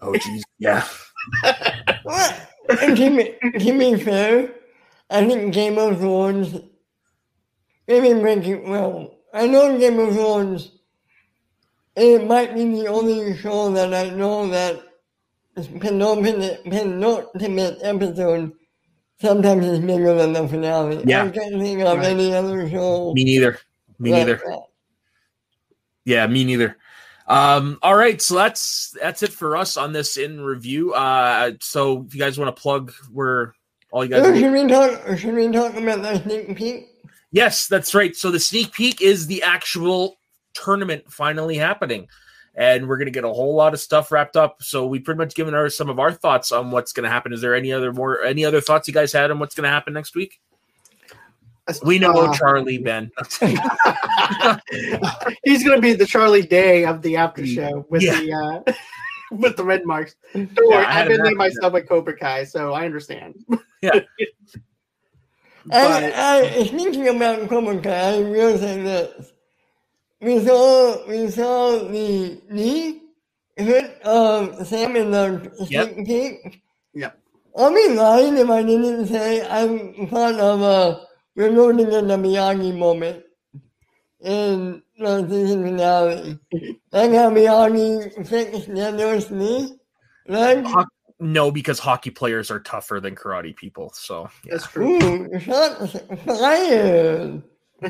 Oh 0.00 0.12
jeez, 0.12 0.42
yeah. 0.58 0.86
And 2.68 2.96
to 2.96 3.16
be, 3.16 3.58
to 3.58 3.78
be 3.78 3.96
fair, 3.96 4.50
I 5.08 5.26
think 5.26 5.54
Game 5.54 5.78
of 5.78 5.98
Thrones 5.98 6.54
maybe 7.86 8.12
make 8.12 8.46
it 8.46 8.62
well. 8.62 9.14
I 9.32 9.46
know 9.46 9.78
Game 9.78 9.98
of 9.98 10.14
Thrones. 10.14 10.72
It 11.96 12.26
might 12.26 12.54
be 12.54 12.64
the 12.64 12.88
only 12.88 13.36
show 13.38 13.72
that 13.72 13.94
I 13.94 14.10
know 14.10 14.48
that 14.48 14.82
penultimate, 15.66 16.62
penultimate 16.64 17.78
episode 17.82 18.52
sometimes 19.20 19.66
is 19.66 19.80
bigger 19.80 20.14
than 20.14 20.32
the 20.32 20.46
finale. 20.46 21.02
Yeah. 21.04 21.24
I 21.24 21.30
can't 21.30 21.60
think 21.60 21.80
of 21.80 21.98
Right. 21.98 22.06
any 22.06 22.32
other 22.34 22.68
show. 22.70 23.12
Me 23.14 23.24
neither. 23.24 23.58
Me 23.98 24.12
neither. 24.12 24.36
that. 24.36 24.62
Yeah, 26.04 26.26
me 26.26 26.44
neither. 26.44 26.76
Um, 27.26 27.78
all 27.82 27.94
right, 27.96 28.22
so 28.22 28.36
that's 28.36 28.96
that's 29.00 29.22
it 29.22 29.32
for 29.32 29.56
us 29.56 29.76
on 29.76 29.92
this 29.92 30.16
in 30.16 30.40
review. 30.40 30.94
Uh, 30.94 31.52
so 31.60 32.04
if 32.06 32.14
you 32.14 32.20
guys 32.20 32.38
want 32.38 32.54
to 32.54 32.62
plug, 32.62 32.92
where 33.12 33.54
all 33.90 34.04
you 34.04 34.10
guys. 34.10 34.22
Oh, 34.24 34.34
should 34.34 34.52
we 34.52 34.66
talk? 34.66 35.18
Should 35.18 35.34
we 35.34 35.50
talk 35.50 35.74
about 35.74 36.00
the 36.02 36.22
sneak 36.22 36.56
peek? 36.56 36.86
Yes, 37.30 37.66
that's 37.66 37.94
right. 37.94 38.16
So 38.16 38.30
the 38.30 38.40
sneak 38.40 38.72
peek 38.72 39.02
is 39.02 39.26
the 39.26 39.42
actual 39.42 40.16
tournament 40.54 41.12
finally 41.12 41.56
happening. 41.56 42.08
And 42.58 42.88
we're 42.88 42.96
going 42.96 43.06
to 43.06 43.12
get 43.12 43.22
a 43.22 43.28
whole 43.28 43.54
lot 43.54 43.72
of 43.72 43.78
stuff 43.78 44.10
wrapped 44.10 44.36
up. 44.36 44.64
So 44.64 44.84
we 44.86 44.98
pretty 44.98 45.18
much 45.18 45.36
given 45.36 45.54
our 45.54 45.70
some 45.70 45.88
of 45.88 46.00
our 46.00 46.10
thoughts 46.10 46.50
on 46.50 46.72
what's 46.72 46.92
going 46.92 47.04
to 47.04 47.10
happen. 47.10 47.32
Is 47.32 47.40
there 47.40 47.54
any 47.54 47.72
other 47.72 47.92
more 47.92 48.20
any 48.24 48.44
other 48.44 48.60
thoughts 48.60 48.88
you 48.88 48.94
guys 48.94 49.12
had 49.12 49.30
on 49.30 49.38
what's 49.38 49.54
going 49.54 49.62
to 49.62 49.70
happen 49.70 49.92
next 49.94 50.16
week? 50.16 50.40
We 51.84 51.98
know 52.00 52.12
Uh, 52.12 52.34
Charlie 52.34 52.78
Ben. 52.78 53.10
He's 55.44 55.62
going 55.62 55.76
to 55.76 55.80
be 55.82 55.92
the 55.92 56.06
Charlie 56.08 56.42
Day 56.42 56.84
of 56.84 57.02
the 57.02 57.16
after 57.16 57.46
show 57.46 57.86
with 57.90 58.02
Yeah. 58.02 58.20
the 58.20 58.32
uh, 58.32 58.72
with 59.36 59.56
the 59.56 59.64
red 59.64 59.84
marks. 59.84 60.16
Don't 60.34 60.50
worry, 60.56 60.84
I 60.84 60.90
had 60.90 61.02
I've 61.02 61.08
been 61.08 61.22
there 61.22 61.34
myself 61.36 61.74
with 61.74 61.88
Cobra 61.88 62.16
Kai, 62.16 62.44
so 62.44 62.72
I 62.72 62.86
understand. 62.86 63.36
Yeah. 63.82 64.00
But 65.66 65.74
I, 66.14 66.40
I, 66.56 66.64
speaking 66.64 67.06
about 67.08 67.48
Cobra 67.48 67.78
Kai, 67.80 68.14
I 68.14 68.18
will 68.20 68.58
say 68.58 68.82
this. 68.82 69.32
We 70.20 70.44
saw, 70.44 71.06
we 71.06 71.30
saw 71.30 71.78
the 71.78 72.40
knee 72.50 73.02
hit 73.56 74.02
of 74.02 74.66
Sam 74.66 74.96
in 74.96 75.10
the 75.10 75.52
Yep. 75.68 75.94
sneak. 75.94 76.62
Yep. 76.94 77.18
I'll 77.56 77.74
be 77.74 77.88
lying 77.94 78.36
if 78.36 78.48
I 78.48 78.62
didn't 78.62 79.06
say 79.06 79.46
I'm 79.46 80.06
part 80.08 80.36
of 80.36 80.62
a 80.62 81.06
we're 81.34 81.50
loading 81.50 81.92
in 81.92 82.08
the 82.08 82.16
Miyagi 82.16 82.76
moment 82.76 83.22
in 84.20 84.82
the 84.98 85.28
season 85.28 85.64
finale. 85.64 86.38
Like 86.90 87.12
how 87.12 87.30
Miyagi 87.30 88.26
fixed 88.26 88.74
Daniel's 88.74 89.30
knee. 89.30 89.76
Like, 90.26 90.66
no, 91.20 91.50
because 91.50 91.78
hockey 91.78 92.10
players 92.10 92.50
are 92.50 92.60
tougher 92.60 93.00
than 93.00 93.14
karate 93.14 93.54
people. 93.54 93.92
So, 93.94 94.28
yeah. 94.44 94.54
that's 94.54 94.66
true. 94.66 95.00
ooh, 95.02 95.40
shots 95.40 95.96
fired. 96.24 97.42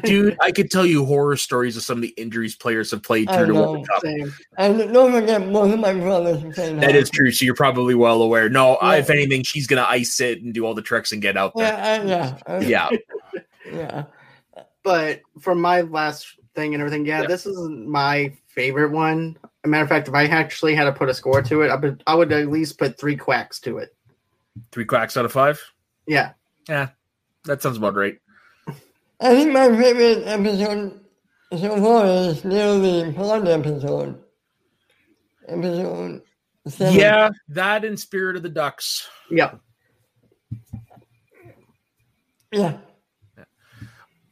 Dude, 0.05 0.37
I 0.41 0.51
could 0.53 0.71
tell 0.71 0.85
you 0.87 1.05
horror 1.05 1.37
stories 1.37 1.77
of 1.77 1.83
some 1.83 1.99
of 1.99 2.03
the 2.03 2.09
injuries 2.17 2.55
players 2.57 2.91
have 2.91 3.03
played 3.03 3.29
I 3.29 3.37
through 3.39 3.47
to 3.47 3.53
know. 3.53 3.73
World 3.73 3.89
Cup. 3.89 4.03
Same. 4.03 4.35
And 4.57 4.93
don't 4.93 5.13
forget, 5.13 5.53
both 5.53 5.73
of 5.73 5.81
my 5.81 5.95
brothers 5.95 6.43
played 6.55 6.81
That 6.81 6.95
is 6.95 7.11
true. 7.11 7.31
So 7.33 7.45
you're 7.45 7.55
probably 7.55 7.95
well 7.95 8.21
aware. 8.23 8.49
No, 8.49 8.77
I- 8.77 8.97
if 8.99 9.11
anything, 9.11 9.43
she's 9.45 9.67
gonna 9.67 9.87
ice 9.89 10.21
it 10.21 10.43
and 10.43 10.53
do 10.53 10.65
all 10.67 10.75
the 10.75 10.83
tricks 10.83 11.13
and 11.13 11.23
get 11.23 11.37
out 11.37 11.53
there. 11.57 11.73
Yeah, 11.73 12.03
I, 12.03 12.05
yeah, 12.07 12.39
I- 12.47 12.59
Yeah, 12.61 12.89
yeah. 13.73 14.05
But 14.83 15.21
for 15.41 15.55
my 15.55 15.83
last 15.83 16.27
thing 16.55 16.75
and 16.75 16.81
everything, 16.81 17.05
yeah, 17.07 17.23
Yeah. 17.23 17.27
this 17.29 17.47
is 17.47 17.57
my 17.69 18.33
favorite 18.47 18.91
one. 18.93 19.37
As 19.45 19.51
a 19.65 19.69
matter 19.69 19.83
of 19.85 19.89
fact, 19.89 20.09
if 20.09 20.15
I 20.15 20.25
actually 20.27 20.75
had 20.75 20.85
to 20.85 20.93
put 20.93 21.09
a 21.09 21.15
score 21.15 21.43
to 21.43 21.63
it, 21.63 21.71
I 21.71 21.77
would, 21.77 22.03
I 22.07 22.15
would 22.15 22.33
at 22.33 22.49
least 22.49 22.79
put 22.79 22.99
three 22.99 23.17
quacks 23.17 23.61
to 23.61 23.79
it. 23.79 23.95
three 24.73 24.85
quacks 24.85 25.17
out 25.17 25.25
of 25.25 25.33
five. 25.33 25.63
Yeah. 26.07 26.33
Yeah, 26.69 26.89
that 27.45 27.63
sounds 27.63 27.77
about 27.77 27.95
right. 27.95 28.19
I 29.21 29.35
think 29.35 29.53
my 29.53 29.69
favorite 29.69 30.27
episode 30.27 31.01
so 31.51 31.83
far 31.83 32.07
is 32.07 32.39
still 32.39 32.81
the 32.81 33.13
pond 33.17 33.49
episode. 33.49 34.23
Episode 35.49 36.23
seven. 36.69 36.95
Yeah, 36.95 37.31
that 37.49 37.85
and 37.85 37.99
Spirit 37.99 38.37
of 38.37 38.43
the 38.43 38.49
Ducks. 38.49 39.09
Yeah. 39.31 39.55
Yeah. 42.53 42.79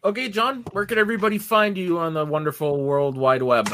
Okay, 0.04 0.28
John, 0.28 0.64
where 0.70 0.86
can 0.86 0.98
everybody 0.98 1.38
find 1.38 1.76
you 1.76 1.98
on 1.98 2.14
the 2.14 2.24
wonderful 2.24 2.80
World 2.80 3.16
Wide 3.16 3.42
Web? 3.42 3.68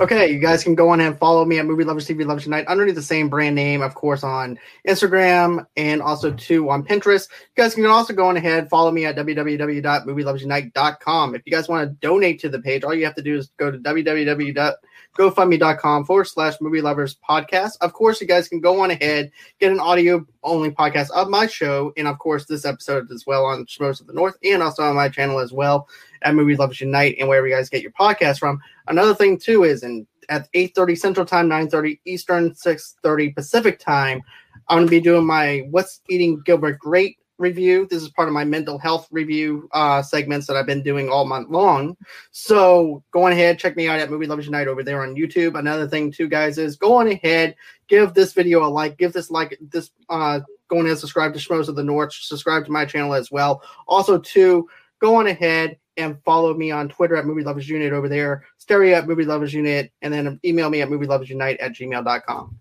Okay, 0.00 0.32
you 0.32 0.38
guys 0.38 0.64
can 0.64 0.74
go 0.74 0.88
on 0.88 1.02
and 1.02 1.18
follow 1.18 1.44
me 1.44 1.58
at 1.58 1.66
Movie 1.66 1.84
Lovers 1.84 2.08
TV 2.08 2.24
Lovers 2.24 2.46
Unite 2.46 2.66
underneath 2.68 2.94
the 2.94 3.02
same 3.02 3.28
brand 3.28 3.54
name, 3.54 3.82
of 3.82 3.94
course, 3.94 4.24
on 4.24 4.58
Instagram 4.88 5.66
and 5.76 6.00
also 6.00 6.32
too 6.32 6.70
on 6.70 6.82
Pinterest. 6.82 7.28
You 7.30 7.62
guys 7.62 7.74
can 7.74 7.84
also 7.84 8.14
go 8.14 8.26
on 8.26 8.38
ahead 8.38 8.70
follow 8.70 8.92
me 8.92 9.04
at 9.04 9.14
www.movieloversunite.com. 9.14 11.34
If 11.34 11.42
you 11.44 11.52
guys 11.52 11.68
want 11.68 11.86
to 11.86 11.94
donate 12.00 12.40
to 12.40 12.48
the 12.48 12.62
page, 12.62 12.82
all 12.82 12.94
you 12.94 13.04
have 13.04 13.14
to 13.16 13.22
do 13.22 13.36
is 13.36 13.50
go 13.58 13.70
to 13.70 13.76
www.gofundme.com 13.76 16.04
forward 16.06 16.24
slash 16.24 16.54
movie 16.62 16.80
lovers 16.80 17.18
podcast. 17.28 17.72
Of 17.82 17.92
course, 17.92 18.22
you 18.22 18.26
guys 18.26 18.48
can 18.48 18.62
go 18.62 18.80
on 18.80 18.90
ahead, 18.90 19.30
get 19.58 19.70
an 19.70 19.80
audio 19.80 20.24
only 20.42 20.70
podcast 20.70 21.10
of 21.10 21.28
my 21.28 21.46
show, 21.46 21.92
and 21.98 22.08
of 22.08 22.18
course, 22.18 22.46
this 22.46 22.64
episode 22.64 23.12
as 23.12 23.26
well 23.26 23.44
on 23.44 23.66
Schmoes 23.66 24.00
of 24.00 24.06
the 24.06 24.14
North 24.14 24.38
and 24.42 24.62
also 24.62 24.82
on 24.82 24.96
my 24.96 25.10
channel 25.10 25.40
as 25.40 25.52
well 25.52 25.86
at 26.22 26.34
Movie 26.34 26.56
Lovers 26.56 26.80
Unite 26.80 27.16
and 27.18 27.28
wherever 27.28 27.46
you 27.46 27.54
guys 27.54 27.68
get 27.68 27.82
your 27.82 27.92
podcast 27.92 28.38
from. 28.38 28.60
Another 28.88 29.14
thing 29.14 29.38
too 29.38 29.64
is 29.64 29.82
in 29.82 30.06
at 30.28 30.48
8:30 30.54 30.96
Central 30.96 31.26
Time, 31.26 31.48
9:30 31.48 32.00
Eastern, 32.04 32.54
6:30 32.54 33.34
Pacific 33.34 33.78
Time, 33.78 34.22
I'm 34.68 34.78
going 34.78 34.86
to 34.86 34.90
be 34.90 35.00
doing 35.00 35.26
my 35.26 35.66
What's 35.70 36.00
Eating 36.08 36.40
Gilbert 36.44 36.78
Grape 36.78 37.18
review. 37.38 37.88
This 37.90 38.02
is 38.02 38.10
part 38.10 38.28
of 38.28 38.34
my 38.34 38.44
mental 38.44 38.78
health 38.78 39.08
review 39.10 39.68
uh, 39.72 40.00
segments 40.02 40.46
that 40.46 40.56
I've 40.56 40.66
been 40.66 40.82
doing 40.82 41.08
all 41.08 41.24
month 41.24 41.48
long. 41.50 41.96
So 42.30 43.02
go 43.10 43.24
on 43.24 43.32
ahead, 43.32 43.58
check 43.58 43.76
me 43.76 43.88
out 43.88 43.98
at 43.98 44.10
Movie 44.10 44.26
Lovers 44.26 44.44
Unite 44.44 44.68
over 44.68 44.84
there 44.84 45.02
on 45.02 45.16
YouTube. 45.16 45.58
Another 45.58 45.88
thing 45.88 46.12
too, 46.12 46.28
guys, 46.28 46.58
is 46.58 46.76
go 46.76 46.94
on 46.96 47.08
ahead, 47.08 47.56
give 47.88 48.14
this 48.14 48.32
video 48.32 48.64
a 48.64 48.68
like, 48.68 48.96
give 48.96 49.12
this 49.12 49.30
like 49.30 49.58
this 49.60 49.90
uh 50.08 50.38
go 50.68 50.78
on 50.78 50.86
ahead, 50.86 50.98
subscribe 50.98 51.32
to 51.32 51.40
Schmoes 51.40 51.68
of 51.68 51.74
the 51.74 51.82
North, 51.82 52.12
subscribe 52.12 52.64
to 52.66 52.70
my 52.70 52.84
channel 52.84 53.14
as 53.14 53.32
well. 53.32 53.62
Also, 53.88 54.18
too, 54.18 54.68
go 55.00 55.16
on 55.16 55.26
ahead 55.26 55.76
and 56.00 56.22
follow 56.24 56.54
me 56.54 56.70
on 56.70 56.88
Twitter 56.88 57.16
at 57.16 57.26
Movie 57.26 57.44
Lovers 57.44 57.68
Unit 57.68 57.92
over 57.92 58.08
there, 58.08 58.44
Stereo 58.58 58.96
at 58.96 59.06
Movie 59.06 59.24
Lovers 59.24 59.54
Unit, 59.54 59.92
and 60.02 60.12
then 60.12 60.40
email 60.44 60.70
me 60.70 60.82
at 60.82 60.90
Movie 60.90 61.06
Lovers 61.06 61.30
Unite 61.30 61.58
at 61.60 61.72
gmail.com. 61.72 62.58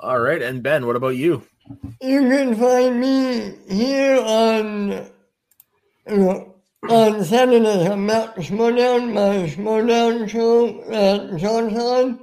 All 0.00 0.20
right, 0.20 0.42
and 0.42 0.62
Ben, 0.62 0.86
what 0.86 0.96
about 0.96 1.16
you? 1.16 1.42
You 2.00 2.20
can 2.20 2.54
find 2.54 3.00
me 3.00 3.54
here 3.68 4.20
on 4.20 4.90
you 6.08 6.16
know, 6.16 6.54
on 6.88 7.24
Saturday 7.24 7.88
on 7.88 8.06
Mount 8.06 8.36
Schmoedown, 8.36 9.12
my 9.12 9.48
Schmoedown 9.48 10.28
show 10.28 10.82
at 10.92 11.36
Johnson. 11.38 12.20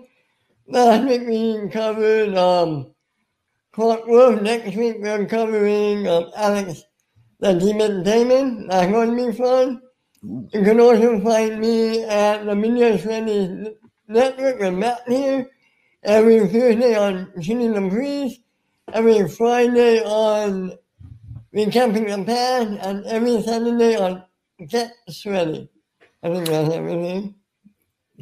Last 0.68 1.08
week 1.08 1.28
we 1.28 1.70
covered 1.70 2.36
um, 2.36 2.94
Clarke 3.74 4.08
Wolfe. 4.08 4.42
Next 4.42 4.76
week 4.76 4.98
we're 5.00 5.26
covering 5.26 6.08
um, 6.08 6.32
Alex 6.38 6.84
the 7.40 7.54
Demon 7.54 8.04
Damon. 8.04 8.68
That's 8.68 8.90
going 8.90 9.18
to 9.18 9.32
be 9.32 9.38
fun. 9.38 9.82
You 10.24 10.64
can 10.64 10.80
also 10.80 11.20
find 11.20 11.60
me 11.60 12.06
at 12.06 12.46
the 12.46 12.56
Media 12.56 12.98
Studies 12.98 13.76
Network 14.08 14.58
with 14.58 14.74
Matt 14.74 15.02
here 15.06 15.50
every 16.02 16.48
Tuesday 16.48 16.96
on 16.96 17.30
Shooting 17.42 17.74
the 17.74 17.82
Breeze 17.82 18.40
every 18.94 19.28
Friday 19.28 20.02
on 20.02 20.78
Recapping 21.54 22.08
the 22.08 22.24
Past, 22.24 22.70
and 22.88 23.06
every 23.06 23.42
Saturday 23.42 23.98
on 23.98 24.24
Get 24.66 24.94
Ready. 25.26 25.70
I 26.24 26.30
think 26.30 26.48
that's 26.48 26.74
everything. 26.74 27.36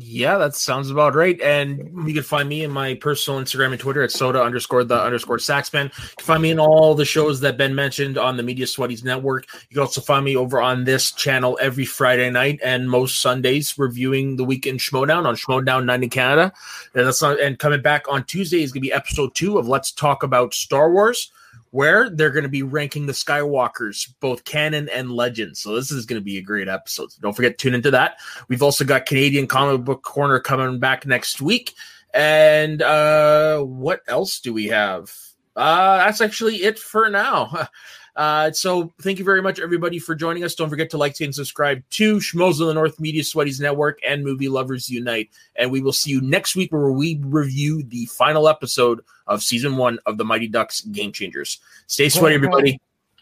Yeah, 0.03 0.39
that 0.39 0.55
sounds 0.55 0.89
about 0.89 1.13
right. 1.13 1.39
And 1.41 2.07
you 2.07 2.13
can 2.15 2.23
find 2.23 2.49
me 2.49 2.63
in 2.63 2.71
my 2.71 2.95
personal 2.95 3.39
Instagram 3.39 3.71
and 3.71 3.79
Twitter 3.79 4.01
at 4.01 4.09
soda 4.09 4.41
underscore 4.41 4.83
the 4.83 4.99
underscore 4.99 5.37
saxman. 5.37 5.85
You 5.85 6.15
can 6.17 6.25
find 6.25 6.41
me 6.41 6.49
in 6.49 6.59
all 6.59 6.95
the 6.95 7.05
shows 7.05 7.39
that 7.41 7.55
Ben 7.55 7.75
mentioned 7.75 8.17
on 8.17 8.35
the 8.35 8.41
Media 8.41 8.65
Sweaties 8.65 9.03
Network. 9.03 9.45
You 9.69 9.75
can 9.75 9.81
also 9.81 10.01
find 10.01 10.25
me 10.25 10.35
over 10.35 10.59
on 10.59 10.85
this 10.85 11.11
channel 11.11 11.55
every 11.61 11.85
Friday 11.85 12.31
night 12.31 12.59
and 12.63 12.89
most 12.89 13.21
Sundays 13.21 13.77
reviewing 13.77 14.37
the 14.37 14.43
weekend 14.43 14.79
Schmoedown 14.79 15.25
on 15.25 15.35
Schmoedown 15.35 15.85
9 15.85 16.03
in 16.03 16.09
Canada. 16.09 16.51
And 16.95 17.05
that's 17.05 17.21
not, 17.21 17.39
and 17.39 17.59
coming 17.59 17.83
back 17.83 18.05
on 18.09 18.23
Tuesday 18.23 18.63
is 18.63 18.71
gonna 18.71 18.81
be 18.81 18.91
episode 18.91 19.35
two 19.35 19.59
of 19.59 19.67
Let's 19.67 19.91
Talk 19.91 20.23
About 20.23 20.55
Star 20.55 20.91
Wars. 20.91 21.31
Where 21.71 22.09
they're 22.09 22.31
going 22.31 22.43
to 22.43 22.49
be 22.49 22.63
ranking 22.63 23.05
the 23.05 23.13
Skywalkers, 23.13 24.13
both 24.19 24.43
canon 24.43 24.89
and 24.89 25.11
legend. 25.11 25.57
So, 25.57 25.75
this 25.75 25.91
is 25.91 26.05
going 26.05 26.19
to 26.19 26.23
be 26.23 26.37
a 26.37 26.41
great 26.41 26.67
episode. 26.67 27.11
So 27.11 27.19
don't 27.21 27.33
forget 27.33 27.57
to 27.57 27.63
tune 27.63 27.73
into 27.73 27.91
that. 27.91 28.19
We've 28.47 28.63
also 28.63 28.85
got 28.85 29.05
Canadian 29.05 29.47
Comic 29.47 29.85
Book 29.85 30.03
Corner 30.03 30.39
coming 30.39 30.79
back 30.79 31.05
next 31.05 31.41
week. 31.41 31.73
And 32.13 32.81
uh 32.81 33.59
what 33.61 34.01
else 34.07 34.39
do 34.41 34.53
we 34.53 34.67
have? 34.67 35.13
Uh, 35.55 35.97
that's 35.97 36.21
actually 36.21 36.63
it 36.63 36.79
for 36.79 37.09
now. 37.09 37.67
Uh, 38.15 38.51
so 38.51 38.93
thank 39.01 39.19
you 39.19 39.25
very 39.25 39.41
much, 39.41 39.59
everybody, 39.59 39.97
for 39.97 40.15
joining 40.15 40.43
us. 40.43 40.55
Don't 40.55 40.69
forget 40.69 40.89
to 40.89 40.97
like, 40.97 41.19
and 41.21 41.33
subscribe 41.33 41.81
to 41.91 42.17
Schmoes 42.17 42.59
of 42.59 42.67
the 42.67 42.73
North 42.73 42.99
Media 42.99 43.23
Sweaties 43.23 43.61
Network 43.61 43.99
and 44.05 44.23
Movie 44.23 44.49
Lovers 44.49 44.89
Unite. 44.89 45.29
And 45.55 45.71
we 45.71 45.81
will 45.81 45.93
see 45.93 46.11
you 46.11 46.21
next 46.21 46.55
week 46.55 46.71
where 46.71 46.91
we 46.91 47.21
review 47.23 47.83
the 47.83 48.05
final 48.07 48.47
episode 48.47 49.01
of 49.27 49.41
season 49.41 49.77
one 49.77 49.99
of 50.05 50.17
the 50.17 50.25
Mighty 50.25 50.47
Ducks 50.47 50.81
Game 50.81 51.11
Changers. 51.11 51.59
Stay 51.87 52.09
sweaty, 52.09 52.35
everybody. 52.35 52.79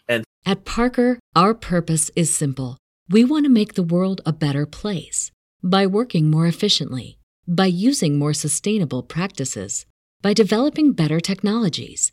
And 0.08 0.24
At 0.44 0.64
Parker, 0.64 1.18
our 1.36 1.54
purpose 1.54 2.10
is 2.16 2.34
simple. 2.34 2.78
We 3.08 3.24
want 3.24 3.44
to 3.44 3.50
make 3.50 3.74
the 3.74 3.82
world 3.82 4.20
a 4.26 4.32
better 4.32 4.66
place 4.66 5.30
by 5.62 5.86
working 5.86 6.30
more 6.30 6.46
efficiently, 6.46 7.18
by 7.46 7.66
using 7.66 8.18
more 8.18 8.32
sustainable 8.32 9.02
practices, 9.02 9.86
by 10.22 10.32
developing 10.32 10.92
better 10.92 11.20
technologies. 11.20 12.12